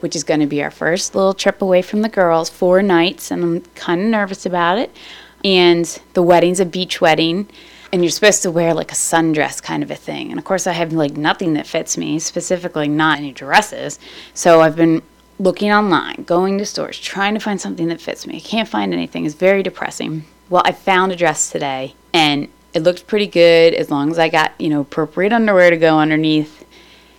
which 0.00 0.14
is 0.14 0.22
going 0.22 0.40
to 0.40 0.46
be 0.46 0.62
our 0.62 0.70
first 0.70 1.14
little 1.14 1.32
trip 1.32 1.62
away 1.62 1.80
from 1.80 2.02
the 2.02 2.10
girls, 2.10 2.50
four 2.50 2.82
nights, 2.82 3.30
and 3.30 3.42
I'm 3.42 3.60
kind 3.74 4.02
of 4.02 4.08
nervous 4.08 4.44
about 4.44 4.76
it. 4.76 4.94
And 5.42 5.86
the 6.12 6.22
wedding's 6.22 6.60
a 6.60 6.66
beach 6.66 7.00
wedding 7.00 7.48
and 7.92 8.02
you're 8.02 8.10
supposed 8.10 8.42
to 8.42 8.50
wear 8.50 8.74
like 8.74 8.92
a 8.92 8.96
sundress 8.96 9.62
kind 9.62 9.82
of 9.82 9.90
a 9.90 9.96
thing. 9.96 10.30
And 10.30 10.38
of 10.38 10.44
course, 10.44 10.66
I 10.66 10.72
have 10.72 10.92
like 10.92 11.16
nothing 11.16 11.54
that 11.54 11.66
fits 11.66 11.96
me, 11.96 12.18
specifically 12.18 12.88
not 12.88 13.18
any 13.18 13.32
dresses. 13.32 13.98
So 14.34 14.60
I've 14.60 14.76
been 14.76 15.02
looking 15.38 15.70
online, 15.70 16.24
going 16.24 16.58
to 16.58 16.66
stores, 16.66 16.98
trying 16.98 17.34
to 17.34 17.40
find 17.40 17.60
something 17.60 17.88
that 17.88 18.00
fits 18.00 18.26
me. 18.26 18.36
I 18.36 18.40
can't 18.40 18.68
find 18.68 18.92
anything. 18.92 19.24
It's 19.24 19.34
very 19.34 19.62
depressing. 19.62 20.24
Well, 20.48 20.62
I 20.64 20.72
found 20.72 21.12
a 21.12 21.16
dress 21.16 21.50
today 21.50 21.94
and 22.12 22.48
it 22.72 22.82
looked 22.82 23.06
pretty 23.06 23.26
good 23.26 23.74
as 23.74 23.90
long 23.90 24.10
as 24.10 24.18
I 24.18 24.28
got, 24.28 24.52
you 24.58 24.68
know, 24.68 24.80
appropriate 24.80 25.32
underwear 25.32 25.70
to 25.70 25.76
go 25.76 25.98
underneath. 25.98 26.64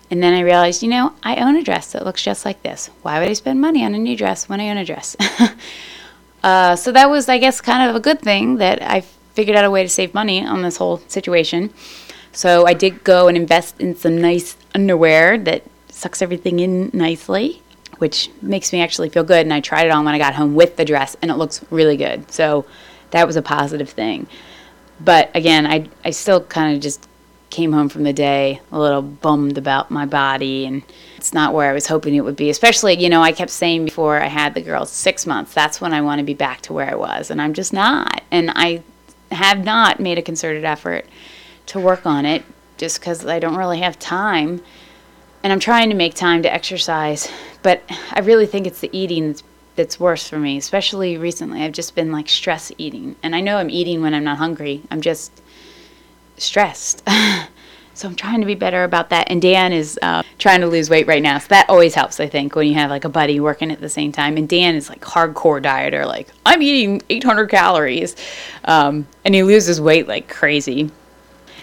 And 0.10 0.24
then 0.24 0.34
I 0.34 0.42
realized, 0.42 0.84
you 0.84 0.90
know, 0.90 1.14
I 1.24 1.38
own 1.38 1.56
a 1.58 1.64
dress 1.64 1.92
that 1.92 2.06
looks 2.06 2.24
just 2.24 2.46
like 2.46 2.62
this. 2.64 2.90
Why 3.02 3.20
would 3.20 3.30
I 3.30 3.34
spend 3.34 3.60
money 3.60 3.84
on 3.84 3.94
a 3.94 3.98
new 3.98 4.16
dress 4.16 4.48
when 4.48 4.62
I 4.62 4.70
own 4.70 4.78
a 4.78 4.86
dress? 4.86 5.18
uh, 6.44 6.76
so 6.76 6.92
that 6.92 7.10
was, 7.10 7.28
I 7.28 7.40
guess, 7.40 7.60
kind 7.60 7.90
of 7.90 7.96
a 7.96 8.00
good 8.00 8.22
thing 8.22 8.58
that 8.58 8.82
I 8.82 9.04
figured 9.38 9.56
out 9.56 9.64
a 9.64 9.70
way 9.70 9.84
to 9.84 9.90
save 9.90 10.16
money 10.16 10.44
on 10.44 10.64
this 10.64 10.78
whole 10.78 10.98
situation. 11.08 11.72
So 12.32 12.66
I 12.66 12.74
did 12.74 13.04
go 13.04 13.28
and 13.28 13.38
invest 13.38 13.80
in 13.80 13.96
some 13.96 14.20
nice 14.20 14.58
underwear 14.74 15.38
that 15.38 15.62
sucks 15.90 16.24
everything 16.24 16.60
in 16.60 16.90
nicely, 16.92 17.62
which 18.00 18.32
makes 18.42 18.74
me 18.74 18.82
actually 18.82 19.10
feel 19.10 19.24
good. 19.24 19.46
And 19.46 19.54
I 19.54 19.60
tried 19.60 19.86
it 19.86 19.92
on 19.92 20.06
when 20.06 20.16
I 20.16 20.18
got 20.18 20.34
home 20.34 20.56
with 20.56 20.76
the 20.76 20.86
dress, 20.86 21.16
and 21.22 21.30
it 21.30 21.36
looks 21.36 21.64
really 21.70 21.98
good. 21.98 22.32
So 22.32 22.66
that 23.12 23.28
was 23.28 23.36
a 23.36 23.44
positive 23.44 23.92
thing. 23.92 24.26
But 25.00 25.30
again, 25.36 25.68
I, 25.68 25.88
I 26.04 26.10
still 26.10 26.42
kind 26.42 26.76
of 26.76 26.82
just 26.82 27.08
came 27.52 27.74
home 27.74 27.90
from 27.90 28.04
the 28.04 28.14
day 28.14 28.60
a 28.72 28.80
little 28.80 29.04
bummed 29.04 29.60
about 29.60 29.92
my 29.92 30.06
body 30.08 30.66
and 30.66 30.84
it's 31.16 31.34
not 31.34 31.54
where 31.54 31.70
I 31.70 31.74
was 31.74 31.86
hoping 31.86 32.16
it 32.16 32.22
would 32.22 32.36
be. 32.36 32.50
Especially, 32.50 32.96
you 32.96 33.08
know, 33.08 33.22
I 33.22 33.32
kept 33.32 33.52
saying 33.52 33.86
before 33.86 34.20
I 34.20 34.28
had 34.28 34.56
the 34.56 34.62
girls, 34.62 34.92
six 34.92 35.28
months, 35.28 35.54
that's 35.54 35.80
when 35.80 35.94
I 35.94 36.02
want 36.02 36.20
to 36.20 36.26
be 36.26 36.34
back 36.34 36.62
to 36.62 36.74
where 36.74 36.90
I 36.90 36.96
was. 36.96 37.30
And 37.30 37.40
I'm 37.40 37.54
just 37.54 37.72
not. 37.72 38.22
And 38.32 38.52
I 38.56 38.84
have 39.32 39.64
not 39.64 40.00
made 40.00 40.18
a 40.18 40.22
concerted 40.22 40.64
effort 40.64 41.06
to 41.68 41.80
work 41.80 42.06
on 42.06 42.26
it 42.26 42.44
just 42.78 43.00
because 43.00 43.26
I 43.26 43.40
don't 43.40 43.56
really 43.56 43.80
have 43.80 44.00
time. 44.00 44.62
And 45.44 45.54
I'm 45.54 45.60
trying 45.60 45.90
to 45.90 45.96
make 45.96 46.14
time 46.14 46.44
to 46.44 46.54
exercise, 46.54 47.30
but 47.62 47.84
I 48.12 48.20
really 48.20 48.46
think 48.46 48.68
it's 48.68 48.80
the 48.80 48.96
eating 48.98 49.28
that's, 49.28 49.44
that's 49.76 50.00
worse 50.00 50.28
for 50.28 50.40
me, 50.40 50.58
especially 50.58 51.18
recently. 51.18 51.64
I've 51.64 51.72
just 51.72 51.96
been 51.96 52.12
like 52.12 52.30
stress 52.30 52.72
eating. 52.78 53.16
And 53.22 53.36
I 53.36 53.42
know 53.42 53.58
I'm 53.58 53.70
eating 53.70 54.02
when 54.02 54.14
I'm 54.14 54.24
not 54.24 54.38
hungry, 54.38 54.82
I'm 54.90 55.02
just 55.02 55.42
stressed. 56.38 57.04
So 57.98 58.08
I'm 58.08 58.16
trying 58.16 58.42
to 58.42 58.46
be 58.46 58.54
better 58.54 58.84
about 58.84 59.10
that. 59.10 59.32
And 59.32 59.42
Dan 59.42 59.74
is 59.74 59.98
uh, 60.04 60.22
trying 60.38 60.62
to 60.62 60.68
lose 60.68 60.88
weight 60.88 61.08
right 61.08 61.22
now. 61.22 61.40
So 61.40 61.48
that 61.50 61.68
always 61.68 61.96
helps, 61.96 62.20
I 62.20 62.28
think, 62.28 62.56
when 62.56 62.68
you 62.68 62.76
have 62.76 62.92
like 62.92 63.06
a 63.06 63.10
buddy 63.10 63.40
working 63.40 63.72
at 63.72 63.82
the 63.82 63.90
same 63.90 64.12
time. 64.12 64.38
And 64.38 64.48
Dan 64.48 64.76
is 64.76 64.88
like 64.88 65.02
hardcore 65.02 65.60
dieter, 65.64 66.06
like 66.06 66.28
I'm 66.46 66.62
eating 66.62 67.02
800 67.10 67.48
calories, 67.48 68.16
um, 68.66 69.08
and 69.26 69.34
he 69.34 69.42
loses 69.42 69.82
weight 69.82 70.08
like 70.08 70.30
crazy. 70.30 70.92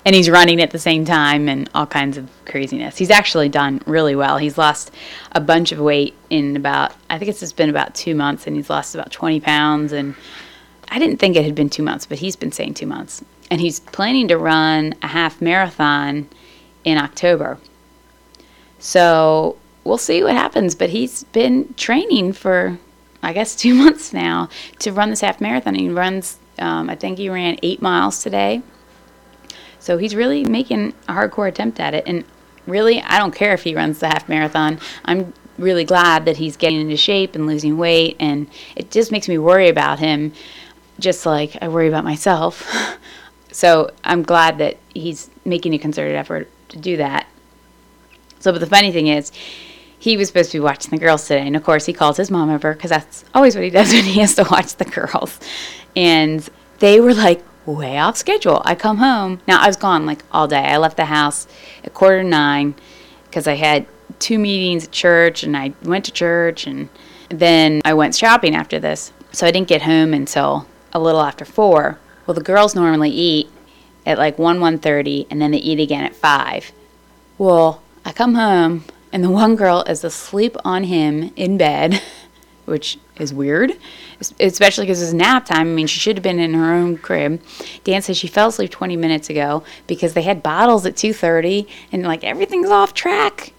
And 0.04 0.14
he's 0.14 0.28
running 0.28 0.60
at 0.60 0.72
the 0.72 0.78
same 0.78 1.04
time 1.04 1.48
and 1.48 1.70
all 1.72 1.86
kinds 1.86 2.18
of 2.18 2.28
craziness. 2.46 2.98
He's 2.98 3.10
actually 3.10 3.48
done 3.48 3.80
really 3.86 4.16
well. 4.16 4.36
He's 4.36 4.58
lost 4.58 4.90
a 5.32 5.40
bunch 5.40 5.70
of 5.70 5.78
weight 5.78 6.14
in 6.30 6.56
about, 6.56 6.94
I 7.08 7.18
think 7.18 7.30
it's 7.30 7.40
just 7.40 7.56
been 7.56 7.70
about 7.70 7.94
two 7.94 8.14
months, 8.14 8.46
and 8.46 8.54
he's 8.54 8.68
lost 8.68 8.94
about 8.94 9.12
20 9.12 9.40
pounds. 9.40 9.92
And 9.92 10.14
I 10.94 10.98
didn't 10.98 11.18
think 11.18 11.36
it 11.36 11.44
had 11.44 11.54
been 11.54 11.70
two 11.70 11.82
months, 11.82 12.06
but 12.06 12.18
he's 12.18 12.36
been 12.36 12.52
saying 12.52 12.74
two 12.74 12.86
months 12.86 13.24
and 13.50 13.60
he's 13.60 13.80
planning 13.80 14.28
to 14.28 14.38
run 14.38 14.94
a 15.02 15.08
half 15.08 15.42
marathon 15.42 16.28
in 16.84 16.98
October. 16.98 17.58
So 18.78 19.56
we'll 19.82 19.98
see 19.98 20.22
what 20.22 20.32
happens. 20.32 20.74
But 20.74 20.90
he's 20.90 21.24
been 21.24 21.74
training 21.74 22.34
for 22.34 22.78
I 23.24 23.32
guess, 23.32 23.56
two 23.56 23.74
months 23.84 24.12
now 24.12 24.48
to 24.80 24.92
run 24.92 25.10
this 25.10 25.22
half 25.22 25.40
marathon. 25.40 25.74
He 25.74 25.88
runs, 25.88 26.38
um, 26.58 26.88
I 26.90 26.94
think 26.94 27.18
he 27.18 27.28
ran 27.28 27.58
eight 27.62 27.82
miles 27.82 28.22
today. 28.22 28.62
So 29.80 29.98
he's 29.98 30.14
really 30.14 30.44
making 30.44 30.94
a 31.08 31.12
hardcore 31.12 31.48
attempt 31.48 31.80
at 31.80 31.94
it. 31.94 32.04
And 32.06 32.24
really, 32.66 33.02
I 33.02 33.18
don't 33.18 33.34
care 33.34 33.52
if 33.54 33.62
he 33.62 33.74
runs 33.74 33.98
the 33.98 34.08
half 34.08 34.28
marathon. 34.28 34.78
I'm 35.04 35.32
really 35.58 35.84
glad 35.84 36.24
that 36.24 36.36
he's 36.36 36.56
getting 36.56 36.80
into 36.80 36.96
shape 36.96 37.34
and 37.34 37.46
losing 37.46 37.76
weight. 37.78 38.16
And 38.20 38.48
it 38.76 38.90
just 38.90 39.10
makes 39.10 39.28
me 39.28 39.38
worry 39.38 39.68
about 39.68 39.98
him, 39.98 40.32
just 40.98 41.26
like 41.26 41.56
I 41.62 41.68
worry 41.68 41.88
about 41.88 42.04
myself. 42.04 42.70
so 43.52 43.90
I'm 44.04 44.22
glad 44.22 44.58
that 44.58 44.76
he's 44.94 45.30
making 45.44 45.74
a 45.74 45.78
concerted 45.78 46.16
effort 46.16 46.48
to 46.68 46.78
do 46.78 46.96
that. 46.98 47.28
So, 48.40 48.52
but 48.52 48.58
the 48.58 48.66
funny 48.66 48.92
thing 48.92 49.06
is, 49.06 49.32
he 49.98 50.18
was 50.18 50.28
supposed 50.28 50.52
to 50.52 50.58
be 50.58 50.60
watching 50.60 50.90
the 50.90 50.98
girls 50.98 51.26
today. 51.26 51.46
And 51.46 51.56
of 51.56 51.64
course, 51.64 51.86
he 51.86 51.94
calls 51.94 52.18
his 52.18 52.30
mom 52.30 52.50
over 52.50 52.74
because 52.74 52.90
that's 52.90 53.24
always 53.34 53.54
what 53.54 53.64
he 53.64 53.70
does 53.78 53.92
when 53.92 54.04
he 54.04 54.20
has 54.20 54.34
to 54.34 54.46
watch 54.50 54.76
the 54.76 54.84
girls. 54.84 55.40
And 55.96 56.46
they 56.80 57.00
were 57.00 57.14
like 57.14 57.42
way 57.64 57.98
off 57.98 58.16
schedule. 58.16 58.60
I 58.64 58.74
come 58.74 58.98
home. 58.98 59.40
Now, 59.48 59.62
I 59.62 59.66
was 59.66 59.76
gone 59.76 60.04
like 60.04 60.22
all 60.30 60.46
day. 60.46 60.58
I 60.58 60.76
left 60.76 60.98
the 60.98 61.06
house 61.06 61.46
at 61.82 61.94
quarter 61.94 62.22
to 62.22 62.28
nine 62.28 62.74
because 63.24 63.46
I 63.46 63.54
had 63.54 63.86
two 64.18 64.38
meetings 64.38 64.84
at 64.84 64.90
church 64.90 65.42
and 65.42 65.56
I 65.56 65.72
went 65.82 66.04
to 66.04 66.12
church 66.12 66.66
and 66.66 66.88
then 67.30 67.80
I 67.84 67.94
went 67.94 68.14
shopping 68.14 68.54
after 68.54 68.78
this. 68.78 69.12
So 69.32 69.46
I 69.46 69.50
didn't 69.50 69.68
get 69.68 69.82
home 69.82 70.12
until 70.12 70.66
a 70.94 71.00
little 71.00 71.20
after 71.20 71.44
4. 71.44 71.98
Well, 72.26 72.34
the 72.34 72.42
girls 72.42 72.74
normally 72.74 73.10
eat 73.10 73.50
at 74.06 74.18
like 74.18 74.38
1 74.38 74.58
1:30 74.60 75.26
and 75.30 75.40
then 75.40 75.50
they 75.50 75.58
eat 75.58 75.80
again 75.80 76.04
at 76.04 76.14
5. 76.14 76.72
Well, 77.38 77.82
I 78.04 78.12
come 78.12 78.34
home 78.34 78.84
and 79.12 79.24
the 79.24 79.30
one 79.30 79.56
girl 79.56 79.82
is 79.82 80.04
asleep 80.04 80.56
on 80.64 80.84
him 80.84 81.32
in 81.36 81.56
bed, 81.56 82.02
which 82.64 82.98
is 83.16 83.32
weird, 83.32 83.72
especially 84.40 84.84
because 84.84 85.02
it's 85.02 85.12
nap 85.12 85.46
time. 85.46 85.68
I 85.68 85.74
mean, 85.74 85.86
she 85.86 86.00
should 86.00 86.16
have 86.16 86.22
been 86.22 86.40
in 86.40 86.54
her 86.54 86.74
own 86.74 86.98
crib. 86.98 87.40
Dan 87.84 88.02
says 88.02 88.16
she 88.16 88.26
fell 88.26 88.48
asleep 88.48 88.70
20 88.70 88.96
minutes 88.96 89.30
ago 89.30 89.62
because 89.86 90.14
they 90.14 90.22
had 90.22 90.42
bottles 90.42 90.84
at 90.84 90.96
2:30, 90.96 91.66
and 91.92 92.02
like 92.02 92.24
everything's 92.24 92.70
off 92.70 92.92
track. 92.94 93.53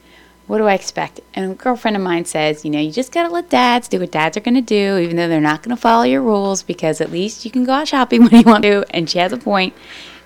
What 0.47 0.59
do 0.59 0.65
I 0.65 0.75
expect? 0.75 1.21
And 1.33 1.51
a 1.51 1.55
girlfriend 1.55 1.97
of 1.97 2.03
mine 2.03 2.25
says, 2.25 2.63
you 2.63 2.69
know, 2.69 2.79
you 2.79 2.91
just 2.91 3.11
gotta 3.11 3.33
let 3.33 3.49
dads 3.49 3.87
do 3.87 3.99
what 3.99 4.11
dads 4.11 4.37
are 4.37 4.41
gonna 4.41 4.61
do, 4.61 4.97
even 4.97 5.15
though 5.15 5.27
they're 5.27 5.41
not 5.41 5.63
gonna 5.63 5.75
follow 5.75 6.03
your 6.03 6.21
rules, 6.21 6.61
because 6.61 7.01
at 7.01 7.11
least 7.11 7.45
you 7.45 7.51
can 7.51 7.63
go 7.63 7.73
out 7.73 7.87
shopping 7.87 8.21
when 8.23 8.35
you 8.35 8.43
want 8.43 8.63
to. 8.63 8.85
And 8.91 9.09
she 9.09 9.17
has 9.19 9.31
a 9.31 9.37
point. 9.37 9.73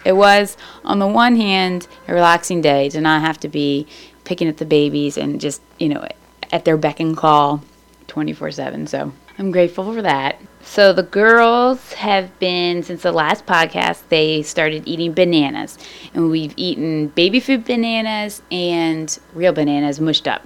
It 0.05 0.13
was, 0.13 0.57
on 0.83 0.99
the 0.99 1.07
one 1.07 1.35
hand, 1.35 1.87
a 2.07 2.13
relaxing 2.13 2.61
day 2.61 2.89
to 2.89 3.01
not 3.01 3.21
have 3.21 3.39
to 3.41 3.47
be 3.47 3.87
picking 4.23 4.49
up 4.49 4.57
the 4.57 4.65
babies 4.65 5.17
and 5.17 5.39
just, 5.39 5.61
you 5.77 5.89
know, 5.89 6.07
at 6.51 6.65
their 6.65 6.77
beck 6.77 6.99
and 6.99 7.15
call 7.15 7.63
24 8.07 8.51
7. 8.51 8.87
So 8.87 9.13
I'm 9.37 9.51
grateful 9.51 9.93
for 9.93 10.01
that. 10.01 10.41
So 10.61 10.93
the 10.93 11.03
girls 11.03 11.93
have 11.93 12.37
been, 12.39 12.83
since 12.83 13.01
the 13.01 13.11
last 13.11 13.45
podcast, 13.45 14.01
they 14.09 14.41
started 14.43 14.87
eating 14.87 15.13
bananas. 15.13 15.77
And 16.13 16.29
we've 16.29 16.53
eaten 16.55 17.07
baby 17.07 17.39
food 17.39 17.65
bananas 17.65 18.41
and 18.51 19.17
real 19.33 19.53
bananas 19.53 19.99
mushed 19.99 20.27
up. 20.27 20.45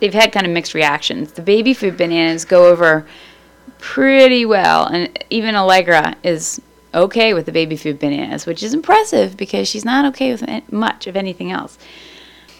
They've 0.00 0.12
had 0.12 0.32
kind 0.32 0.44
of 0.44 0.52
mixed 0.52 0.74
reactions. 0.74 1.32
The 1.32 1.42
baby 1.42 1.72
food 1.72 1.96
bananas 1.96 2.44
go 2.44 2.66
over 2.66 3.06
pretty 3.78 4.44
well. 4.44 4.86
And 4.86 5.24
even 5.30 5.54
Allegra 5.54 6.16
is 6.22 6.60
okay 6.92 7.34
with 7.34 7.46
the 7.46 7.52
baby 7.52 7.76
food 7.76 7.98
bananas, 7.98 8.46
which 8.46 8.62
is 8.62 8.74
impressive 8.74 9.36
because 9.36 9.68
she's 9.68 9.84
not 9.84 10.04
okay 10.06 10.32
with 10.32 10.72
much 10.72 11.06
of 11.06 11.16
anything 11.16 11.50
else. 11.50 11.78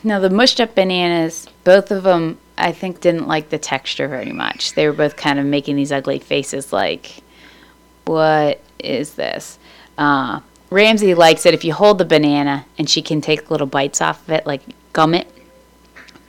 Now, 0.03 0.21
the 0.21 0.31
mushed 0.31 0.61
up 0.61 0.75
bananas, 0.75 1.47
both 1.65 1.91
of 1.91 2.03
them, 2.03 2.39
I 2.57 2.73
think, 2.73 3.01
didn't 3.01 3.27
like 3.27 3.51
the 3.51 3.59
texture 3.59 4.09
very 4.09 4.33
much. 4.33 4.75
They 4.75 4.87
were 4.87 4.93
both 4.93 5.17
kind 5.17 5.39
of 5.39 5.47
making 5.47 5.77
these 5.77 5.93
ugly 5.93 6.19
faces 6.19 6.73
like, 6.73 7.23
what 8.05 8.61
is 8.79 9.15
this? 9.15 9.59
Uh, 9.99 10.41
Ramsey 10.71 11.15
likes 11.15 11.47
it 11.47 11.55
if 11.55 11.65
you 11.65 11.73
hold 11.73 11.99
the 11.99 12.05
banana 12.05 12.67
and 12.79 12.89
she 12.89 13.03
can 13.03 13.21
take 13.21 13.51
little 13.51 13.67
bites 13.67 14.01
off 14.01 14.23
of 14.23 14.31
it, 14.31 14.47
like 14.47 14.63
gum 14.93 15.15
it. 15.15 15.31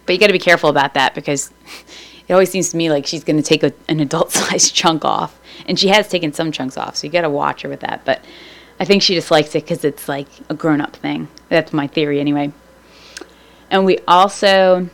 But 0.05 0.13
you 0.13 0.19
got 0.19 0.27
to 0.27 0.33
be 0.33 0.39
careful 0.39 0.69
about 0.69 0.93
that 0.93 1.15
because 1.15 1.51
it 2.27 2.33
always 2.33 2.51
seems 2.51 2.69
to 2.69 2.77
me 2.77 2.89
like 2.89 3.05
she's 3.05 3.23
going 3.23 3.37
to 3.37 3.43
take 3.43 3.63
a, 3.63 3.73
an 3.87 3.99
adult 3.99 4.31
sized 4.33 4.73
chunk 4.73 5.05
off. 5.05 5.39
And 5.67 5.79
she 5.79 5.87
has 5.87 6.07
taken 6.07 6.33
some 6.33 6.51
chunks 6.51 6.77
off, 6.77 6.95
so 6.95 7.07
you 7.07 7.13
got 7.13 7.21
to 7.21 7.29
watch 7.29 7.61
her 7.63 7.69
with 7.69 7.79
that. 7.79 8.05
But 8.05 8.23
I 8.79 8.85
think 8.85 9.01
she 9.01 9.15
just 9.15 9.31
likes 9.31 9.55
it 9.55 9.63
because 9.63 9.83
it's 9.85 10.07
like 10.07 10.27
a 10.49 10.53
grown 10.53 10.81
up 10.81 10.95
thing. 10.95 11.27
That's 11.49 11.73
my 11.73 11.87
theory, 11.87 12.19
anyway. 12.19 12.51
And 13.71 13.85
we 13.85 13.99
also 14.07 14.89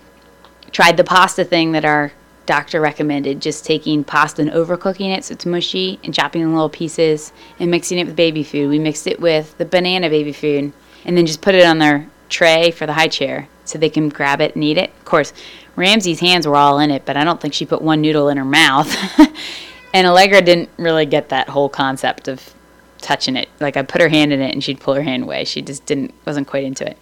tried 0.71 0.97
the 0.97 1.03
pasta 1.03 1.43
thing 1.43 1.71
that 1.73 1.86
our 1.86 2.12
doctor 2.45 2.81
recommended 2.81 3.41
just 3.41 3.65
taking 3.65 4.03
pasta 4.03 4.41
and 4.41 4.51
overcooking 4.51 5.15
it 5.15 5.23
so 5.23 5.34
it's 5.34 5.45
mushy 5.45 5.99
and 6.03 6.13
chopping 6.13 6.41
in 6.41 6.51
little 6.51 6.69
pieces 6.69 7.31
and 7.60 7.69
mixing 7.69 7.99
it 7.99 8.05
with 8.05 8.15
baby 8.15 8.43
food. 8.43 8.69
We 8.69 8.79
mixed 8.79 9.07
it 9.07 9.19
with 9.19 9.57
the 9.57 9.65
banana 9.65 10.10
baby 10.10 10.34
food 10.34 10.73
and 11.05 11.17
then 11.17 11.25
just 11.25 11.41
put 11.41 11.55
it 11.55 11.65
on 11.65 11.79
their 11.79 12.10
tray 12.29 12.71
for 12.71 12.86
the 12.86 12.93
high 12.93 13.07
chair 13.07 13.47
so 13.65 13.77
they 13.77 13.89
can 13.89 14.10
grab 14.10 14.41
it 14.41 14.55
and 14.55 14.63
eat 14.63 14.77
it. 14.77 14.89
Of 14.89 15.05
course, 15.05 15.34
Ramsey's 15.75 16.19
hands 16.19 16.47
were 16.47 16.55
all 16.55 16.79
in 16.79 16.91
it, 16.91 17.05
but 17.05 17.15
I 17.15 17.23
don't 17.23 17.39
think 17.39 17.53
she 17.53 17.65
put 17.65 17.81
one 17.81 18.01
noodle 18.01 18.29
in 18.29 18.38
her 18.38 18.45
mouth. 18.45 18.93
and 19.93 20.07
Allegra 20.07 20.41
didn't 20.41 20.69
really 20.77 21.05
get 21.05 21.29
that 21.29 21.49
whole 21.49 21.69
concept 21.69 22.27
of 22.27 22.53
touching 22.99 23.36
it. 23.36 23.49
Like 23.60 23.77
I 23.77 23.84
put 23.84 24.01
her 24.01 24.10
hand 24.10 24.34
in 24.34 24.41
it 24.41 24.53
and 24.53 24.63
she'd 24.63 24.79
pull 24.79 24.93
her 24.93 25.03
hand 25.03 25.23
away. 25.23 25.43
She 25.45 25.62
just 25.62 25.86
didn't 25.86 26.13
wasn't 26.25 26.47
quite 26.47 26.63
into 26.63 26.89
it. 26.89 26.97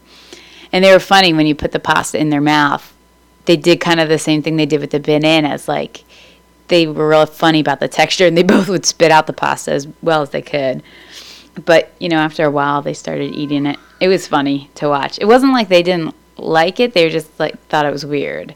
And 0.71 0.83
they 0.83 0.91
were 0.91 0.99
funny 0.99 1.33
when 1.33 1.47
you 1.47 1.55
put 1.55 1.71
the 1.71 1.79
pasta 1.79 2.19
in 2.19 2.29
their 2.29 2.41
mouth. 2.41 2.93
They 3.45 3.57
did 3.57 3.79
kind 3.79 3.99
of 3.99 4.09
the 4.09 4.19
same 4.19 4.43
thing 4.43 4.57
they 4.57 4.65
did 4.65 4.81
with 4.81 4.91
the 4.91 4.99
bananas. 4.99 5.67
Like 5.67 6.03
they 6.67 6.87
were 6.87 7.09
real 7.09 7.25
funny 7.25 7.59
about 7.59 7.79
the 7.79 7.87
texture, 7.87 8.25
and 8.25 8.37
they 8.37 8.43
both 8.55 8.69
would 8.69 8.85
spit 8.85 9.11
out 9.11 9.27
the 9.27 9.33
pasta 9.33 9.71
as 9.71 9.87
well 10.01 10.21
as 10.21 10.29
they 10.29 10.41
could. 10.41 10.81
But 11.65 11.91
you 11.99 12.09
know, 12.09 12.17
after 12.17 12.45
a 12.45 12.51
while, 12.51 12.81
they 12.81 12.93
started 12.93 13.33
eating 13.33 13.65
it. 13.65 13.77
It 13.99 14.07
was 14.07 14.27
funny 14.27 14.69
to 14.75 14.87
watch. 14.87 15.19
It 15.19 15.25
wasn't 15.25 15.53
like 15.53 15.67
they 15.67 15.83
didn't 15.83 16.15
like 16.37 16.79
it; 16.79 16.93
they 16.93 17.09
just 17.09 17.39
like 17.39 17.59
thought 17.67 17.85
it 17.85 17.91
was 17.91 18.05
weird. 18.05 18.55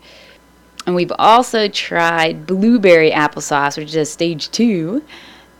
And 0.86 0.96
we've 0.96 1.14
also 1.18 1.68
tried 1.70 2.46
blueberry 2.46 3.12
applesauce, 3.12 3.78
which 3.78 3.96
is 3.96 4.12
stage 4.12 4.52
two, 4.52 5.04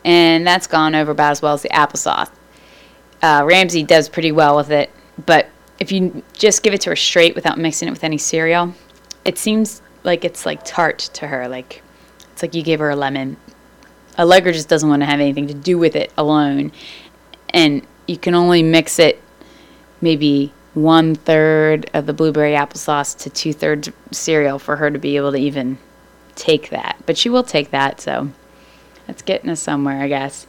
and 0.04 0.46
that's 0.46 0.68
gone 0.68 0.96
over 0.96 1.12
about 1.12 1.32
as 1.32 1.42
well 1.42 1.54
as 1.54 1.62
the 1.62 1.70
applesauce. 1.70 2.30
Uh, 3.22 3.44
Ramsey 3.46 3.84
does 3.84 4.10
pretty 4.10 4.34
well 4.34 4.58
with 4.58 4.70
it, 4.70 4.92
but 5.26 5.48
if 5.80 5.92
you 5.94 6.24
just 6.34 6.62
give 6.62 6.74
it 6.74 6.82
to 6.82 6.90
her 6.90 6.96
straight 6.96 7.36
without 7.36 7.58
mixing 7.58 7.88
it 7.88 7.92
with 7.92 8.04
any 8.04 8.18
cereal, 8.18 8.74
it 9.26 9.38
seems 9.38 9.82
like 10.04 10.26
it's 10.26 10.46
like 10.46 10.64
tart 10.64 11.00
to 11.14 11.28
her. 11.28 11.48
Like 11.48 11.82
it's 12.32 12.42
like 12.42 12.54
you 12.54 12.64
gave 12.64 12.80
her 12.80 12.90
a 12.90 12.96
lemon. 12.96 13.38
Allegra 14.18 14.54
just 14.54 14.70
doesn't 14.70 14.90
want 14.90 15.02
to 15.02 15.06
have 15.08 15.20
anything 15.20 15.48
to 15.48 15.54
do 15.54 15.78
with 15.78 15.96
it 15.96 16.12
alone, 16.18 16.72
and 17.50 17.86
you 18.08 18.18
can 18.18 18.36
only 18.36 18.62
mix 18.62 19.00
it 19.00 19.22
maybe 20.02 20.54
one 20.74 21.16
third 21.16 21.90
of 21.94 22.06
the 22.06 22.14
blueberry 22.14 22.54
applesauce 22.54 23.18
to 23.20 23.30
two 23.30 23.54
thirds 23.54 23.90
cereal 24.12 24.60
for 24.60 24.76
her 24.76 24.92
to 24.92 25.00
be 25.00 25.16
able 25.18 25.32
to 25.32 25.38
even 25.38 25.78
take 26.36 26.70
that. 26.70 26.98
But 27.06 27.18
she 27.18 27.30
will 27.30 27.44
take 27.44 27.72
that, 27.72 28.02
so 28.02 28.30
that's 29.08 29.22
getting 29.22 29.50
us 29.50 29.60
somewhere, 29.60 30.02
I 30.02 30.08
guess. 30.08 30.48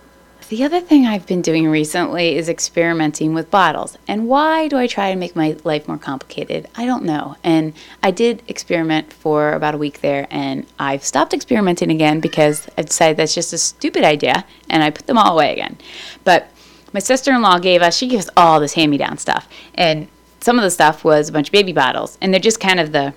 The 0.50 0.62
other 0.62 0.80
thing 0.80 1.06
I've 1.06 1.26
been 1.26 1.40
doing 1.40 1.66
recently 1.68 2.36
is 2.36 2.50
experimenting 2.50 3.32
with 3.32 3.50
bottles. 3.50 3.96
And 4.06 4.28
why 4.28 4.68
do 4.68 4.76
I 4.76 4.86
try 4.86 5.10
to 5.10 5.16
make 5.16 5.34
my 5.34 5.56
life 5.64 5.88
more 5.88 5.96
complicated? 5.96 6.68
I 6.74 6.84
don't 6.84 7.04
know. 7.04 7.36
And 7.42 7.72
I 8.02 8.10
did 8.10 8.42
experiment 8.46 9.10
for 9.10 9.54
about 9.54 9.74
a 9.74 9.78
week 9.78 10.02
there, 10.02 10.26
and 10.30 10.66
I've 10.78 11.02
stopped 11.02 11.32
experimenting 11.32 11.90
again 11.90 12.20
because 12.20 12.68
I 12.76 12.82
decided 12.82 13.16
that's 13.16 13.34
just 13.34 13.54
a 13.54 13.58
stupid 13.58 14.04
idea, 14.04 14.44
and 14.68 14.82
I 14.82 14.90
put 14.90 15.06
them 15.06 15.16
all 15.16 15.32
away 15.32 15.54
again. 15.54 15.78
But 16.24 16.50
my 16.92 17.00
sister 17.00 17.32
in 17.32 17.40
law 17.40 17.58
gave 17.58 17.80
us, 17.80 17.96
she 17.96 18.06
gave 18.06 18.20
us 18.20 18.30
all 18.36 18.60
this 18.60 18.74
hand 18.74 18.90
me 18.90 18.98
down 18.98 19.16
stuff. 19.16 19.48
And 19.74 20.08
some 20.40 20.58
of 20.58 20.62
the 20.62 20.70
stuff 20.70 21.04
was 21.04 21.30
a 21.30 21.32
bunch 21.32 21.48
of 21.48 21.52
baby 21.52 21.72
bottles, 21.72 22.18
and 22.20 22.34
they're 22.34 22.40
just 22.40 22.60
kind 22.60 22.80
of 22.80 22.92
the 22.92 23.14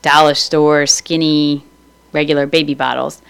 dollar 0.00 0.34
store 0.34 0.86
skinny 0.86 1.62
regular 2.12 2.46
baby 2.46 2.74
bottles 2.74 3.20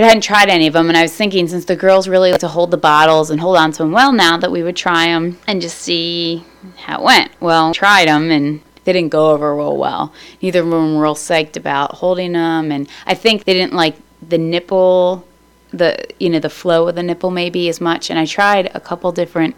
but 0.00 0.06
I 0.06 0.08
hadn't 0.08 0.22
tried 0.22 0.48
any 0.48 0.66
of 0.66 0.72
them. 0.72 0.88
And 0.88 0.96
I 0.96 1.02
was 1.02 1.14
thinking, 1.14 1.46
since 1.46 1.66
the 1.66 1.76
girls 1.76 2.08
really 2.08 2.30
like 2.30 2.40
to 2.40 2.48
hold 2.48 2.70
the 2.70 2.78
bottles 2.78 3.28
and 3.28 3.38
hold 3.38 3.58
on 3.58 3.70
to 3.72 3.78
them 3.82 3.92
well 3.92 4.12
now, 4.12 4.38
that 4.38 4.50
we 4.50 4.62
would 4.62 4.74
try 4.74 5.08
them 5.08 5.36
and 5.46 5.60
just 5.60 5.76
see 5.76 6.42
how 6.78 7.00
it 7.00 7.04
went. 7.04 7.32
Well, 7.38 7.74
tried 7.74 8.08
them 8.08 8.30
and 8.30 8.62
they 8.84 8.94
didn't 8.94 9.10
go 9.10 9.32
over 9.32 9.54
real 9.54 9.76
well. 9.76 10.14
Neither 10.40 10.60
of 10.60 10.70
them 10.70 10.94
were 10.94 11.02
real 11.02 11.14
psyched 11.14 11.58
about 11.58 11.96
holding 11.96 12.32
them, 12.32 12.72
and 12.72 12.88
I 13.04 13.12
think 13.12 13.44
they 13.44 13.52
didn't 13.52 13.74
like 13.74 13.94
the 14.26 14.38
nipple, 14.38 15.28
the 15.70 16.02
you 16.18 16.30
know 16.30 16.40
the 16.40 16.48
flow 16.48 16.88
of 16.88 16.94
the 16.94 17.02
nipple 17.02 17.30
maybe 17.30 17.68
as 17.68 17.78
much. 17.78 18.08
And 18.08 18.18
I 18.18 18.24
tried 18.24 18.70
a 18.74 18.80
couple 18.80 19.12
different 19.12 19.54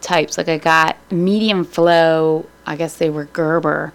types. 0.00 0.36
Like 0.36 0.48
I 0.48 0.58
got 0.58 0.96
medium 1.12 1.64
flow. 1.64 2.46
I 2.66 2.74
guess 2.74 2.96
they 2.96 3.08
were 3.08 3.26
Gerber, 3.26 3.92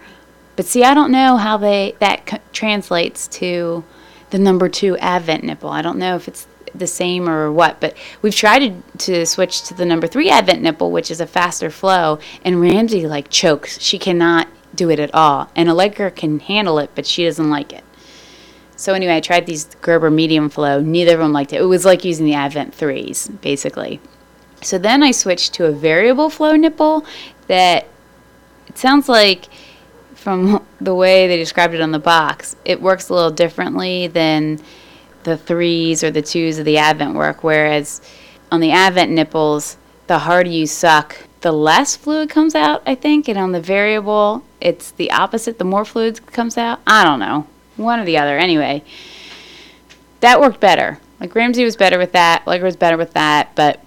but 0.56 0.64
see, 0.64 0.84
I 0.84 0.94
don't 0.94 1.12
know 1.12 1.36
how 1.36 1.58
they 1.58 1.96
that 1.98 2.30
c- 2.30 2.38
translates 2.54 3.28
to 3.28 3.84
the 4.32 4.38
number 4.38 4.68
two 4.68 4.96
Advent 4.96 5.44
nipple. 5.44 5.70
I 5.70 5.82
don't 5.82 5.98
know 5.98 6.16
if 6.16 6.26
it's 6.26 6.46
the 6.74 6.86
same 6.86 7.28
or 7.28 7.52
what, 7.52 7.80
but 7.80 7.94
we've 8.22 8.34
tried 8.34 8.60
to, 8.60 8.98
to 8.98 9.26
switch 9.26 9.62
to 9.64 9.74
the 9.74 9.84
number 9.84 10.06
three 10.06 10.30
Advent 10.30 10.62
nipple, 10.62 10.90
which 10.90 11.10
is 11.10 11.20
a 11.20 11.26
faster 11.26 11.70
flow. 11.70 12.18
And 12.42 12.60
Ramsey 12.60 13.06
like 13.06 13.28
chokes. 13.28 13.78
She 13.80 13.98
cannot 13.98 14.48
do 14.74 14.90
it 14.90 14.98
at 14.98 15.14
all. 15.14 15.50
And 15.54 15.68
Allegra 15.68 16.10
can 16.10 16.40
handle 16.40 16.78
it, 16.78 16.90
but 16.94 17.06
she 17.06 17.24
doesn't 17.26 17.50
like 17.50 17.74
it. 17.74 17.84
So 18.74 18.94
anyway, 18.94 19.16
I 19.16 19.20
tried 19.20 19.46
these 19.46 19.66
Gerber 19.82 20.10
medium 20.10 20.48
flow. 20.48 20.80
Neither 20.80 21.12
of 21.12 21.20
them 21.20 21.32
liked 21.32 21.52
it. 21.52 21.60
It 21.60 21.66
was 21.66 21.84
like 21.84 22.04
using 22.04 22.24
the 22.24 22.34
Advent 22.34 22.76
3s, 22.76 23.40
basically. 23.42 24.00
So 24.62 24.78
then 24.78 25.02
I 25.02 25.10
switched 25.10 25.52
to 25.54 25.66
a 25.66 25.72
variable 25.72 26.30
flow 26.30 26.56
nipple 26.56 27.04
that 27.48 27.86
it 28.66 28.78
sounds 28.78 29.10
like 29.10 29.48
from 30.22 30.64
the 30.80 30.94
way 30.94 31.26
they 31.26 31.36
described 31.36 31.74
it 31.74 31.80
on 31.80 31.92
the 31.92 31.98
box, 31.98 32.56
it 32.64 32.80
works 32.80 33.08
a 33.08 33.14
little 33.14 33.30
differently 33.30 34.06
than 34.06 34.60
the 35.24 35.36
threes 35.36 36.02
or 36.02 36.10
the 36.10 36.22
twos 36.22 36.58
of 36.58 36.64
the 36.64 36.78
Advent 36.78 37.14
work. 37.14 37.44
Whereas 37.44 38.00
on 38.50 38.60
the 38.60 38.70
Advent 38.70 39.10
nipples, 39.10 39.76
the 40.06 40.20
harder 40.20 40.50
you 40.50 40.66
suck, 40.66 41.16
the 41.42 41.52
less 41.52 41.96
fluid 41.96 42.30
comes 42.30 42.54
out, 42.54 42.82
I 42.86 42.94
think. 42.94 43.28
And 43.28 43.38
on 43.38 43.52
the 43.52 43.60
variable, 43.60 44.44
it's 44.60 44.92
the 44.92 45.10
opposite. 45.10 45.58
The 45.58 45.64
more 45.64 45.84
fluid 45.84 46.24
comes 46.26 46.56
out. 46.56 46.80
I 46.86 47.04
don't 47.04 47.20
know. 47.20 47.46
One 47.76 48.00
or 48.00 48.04
the 48.04 48.18
other. 48.18 48.38
Anyway, 48.38 48.84
that 50.20 50.40
worked 50.40 50.60
better. 50.60 50.98
Like 51.20 51.34
Ramsey 51.34 51.64
was 51.64 51.76
better 51.76 51.98
with 51.98 52.12
that. 52.12 52.42
Allegra 52.46 52.66
was 52.66 52.76
better 52.76 52.96
with 52.96 53.12
that. 53.14 53.54
But 53.54 53.80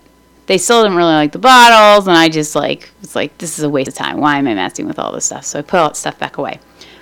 they 0.48 0.58
still 0.58 0.84
didn't 0.84 0.98
really 0.98 1.14
like 1.14 1.32
the 1.32 1.40
bottles. 1.40 2.08
And 2.08 2.18
I 2.18 2.30
just 2.30 2.56
like, 2.56 2.92
was 3.02 3.16
like, 3.16 3.38
this 3.38 3.58
is 3.58 3.64
a 3.64 3.70
waste 3.70 3.88
of 3.88 3.96
time. 3.96 4.18
Why 4.18 4.38
am 4.38 4.48
I 4.48 4.54
messing 4.54 4.88
with 4.88 5.00
all 5.00 5.12
this 5.12 5.26
stuff? 5.26 5.46
So 5.46 5.60
I 5.60 5.62
put 5.62 5.80
all 5.80 5.90
that 5.90 5.98
stuff 5.98 6.20
back 6.20 6.38
away. 6.38 6.60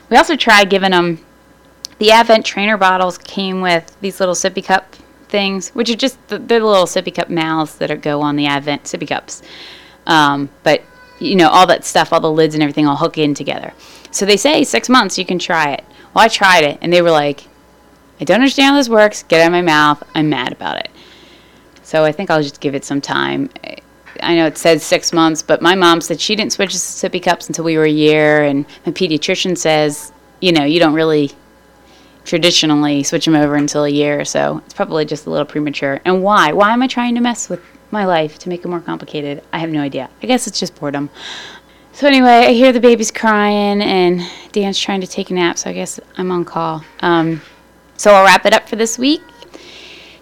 We 0.09 0.17
also 0.17 0.35
tried 0.35 0.69
giving 0.69 0.91
them 0.91 1.19
the 1.99 2.11
Advent 2.11 2.45
trainer 2.45 2.77
bottles 2.77 3.17
came 3.17 3.61
with 3.61 3.95
these 4.01 4.19
little 4.19 4.35
sippy 4.35 4.63
cup 4.63 4.95
things, 5.29 5.69
which 5.69 5.89
are 5.89 5.95
just 5.95 6.25
the, 6.27 6.37
the 6.37 6.59
little 6.59 6.85
sippy 6.85 7.13
cup 7.13 7.29
mouths 7.29 7.77
that 7.77 7.89
are, 7.89 7.97
go 7.97 8.21
on 8.21 8.35
the 8.35 8.45
Advent 8.45 8.83
sippy 8.83 9.07
cups. 9.07 9.41
Um, 10.05 10.49
but 10.63 10.83
you 11.19 11.35
know, 11.35 11.49
all 11.49 11.65
that 11.67 11.85
stuff, 11.85 12.11
all 12.11 12.19
the 12.19 12.31
lids 12.31 12.53
and 12.53 12.63
everything 12.63 12.87
all 12.87 12.97
hook 12.97 13.17
in 13.17 13.33
together. 13.33 13.73
So 14.11 14.25
they 14.25 14.37
say 14.37 14.63
six 14.63 14.89
months 14.89 15.17
you 15.17 15.25
can 15.25 15.39
try 15.39 15.71
it. 15.73 15.83
Well, 16.13 16.25
I 16.25 16.27
tried 16.27 16.63
it 16.63 16.77
and 16.81 16.91
they 16.91 17.01
were 17.01 17.11
like, 17.11 17.47
I 18.19 18.25
don't 18.25 18.35
understand 18.35 18.71
how 18.71 18.77
this 18.77 18.89
works. 18.89 19.23
Get 19.23 19.41
out 19.41 19.47
of 19.47 19.51
my 19.51 19.61
mouth. 19.61 20.03
I'm 20.13 20.29
mad 20.29 20.51
about 20.51 20.77
it. 20.77 20.89
So 21.83 22.03
I 22.03 22.11
think 22.11 22.31
I'll 22.31 22.41
just 22.41 22.59
give 22.59 22.75
it 22.75 22.85
some 22.85 23.01
time. 23.01 23.49
I 24.21 24.35
know 24.35 24.45
it 24.45 24.57
says 24.57 24.83
six 24.83 25.11
months, 25.11 25.41
but 25.41 25.61
my 25.61 25.75
mom 25.75 26.01
said 26.01 26.19
she 26.19 26.35
didn't 26.35 26.53
switch 26.53 26.71
to 26.71 26.77
sippy 26.77 27.21
cups 27.21 27.47
until 27.47 27.65
we 27.65 27.77
were 27.77 27.83
a 27.83 27.89
year, 27.89 28.43
and 28.43 28.65
my 28.85 28.91
pediatrician 28.91 29.57
says, 29.57 30.11
you 30.39 30.51
know, 30.51 30.63
you 30.63 30.79
don't 30.79 30.93
really 30.93 31.31
traditionally 32.25 33.03
switch 33.03 33.25
them 33.25 33.35
over 33.35 33.55
until 33.55 33.83
a 33.83 33.89
year, 33.89 34.23
so 34.23 34.61
it's 34.65 34.73
probably 34.73 35.05
just 35.05 35.25
a 35.25 35.29
little 35.29 35.45
premature. 35.45 35.99
And 36.05 36.23
why? 36.23 36.53
Why 36.53 36.71
am 36.71 36.81
I 36.81 36.87
trying 36.87 37.15
to 37.15 37.21
mess 37.21 37.49
with 37.49 37.61
my 37.91 38.05
life 38.05 38.39
to 38.39 38.49
make 38.49 38.63
it 38.63 38.67
more 38.67 38.81
complicated? 38.81 39.43
I 39.51 39.59
have 39.59 39.69
no 39.69 39.81
idea. 39.81 40.09
I 40.21 40.27
guess 40.27 40.47
it's 40.47 40.59
just 40.59 40.75
boredom. 40.75 41.09
So 41.91 42.07
anyway, 42.07 42.47
I 42.47 42.53
hear 42.53 42.71
the 42.71 42.79
baby's 42.79 43.11
crying 43.11 43.81
and 43.81 44.21
Dan's 44.51 44.79
trying 44.79 45.01
to 45.01 45.07
take 45.07 45.29
a 45.29 45.33
nap, 45.33 45.57
so 45.57 45.69
I 45.69 45.73
guess 45.73 45.99
I'm 46.17 46.31
on 46.31 46.45
call. 46.45 46.83
Um, 47.01 47.41
so 47.97 48.11
I'll 48.13 48.25
wrap 48.25 48.45
it 48.45 48.53
up 48.53 48.67
for 48.67 48.75
this 48.75 48.97
week. 48.97 49.21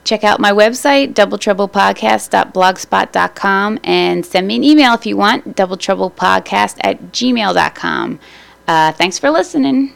Check 0.04 0.24
out 0.24 0.40
my 0.40 0.52
website, 0.52 1.14
doubletrouble.podcast.blogspot.com, 1.14 3.80
and 3.84 4.26
send 4.26 4.48
me 4.48 4.56
an 4.56 4.64
email 4.64 4.94
if 4.94 5.06
you 5.06 5.16
want, 5.16 5.56
doubletrouble.podcast 5.56 6.78
at 6.82 7.12
gmail.com. 7.12 8.20
Uh, 8.68 8.92
thanks 8.94 9.20
for 9.20 9.30
listening. 9.30 9.94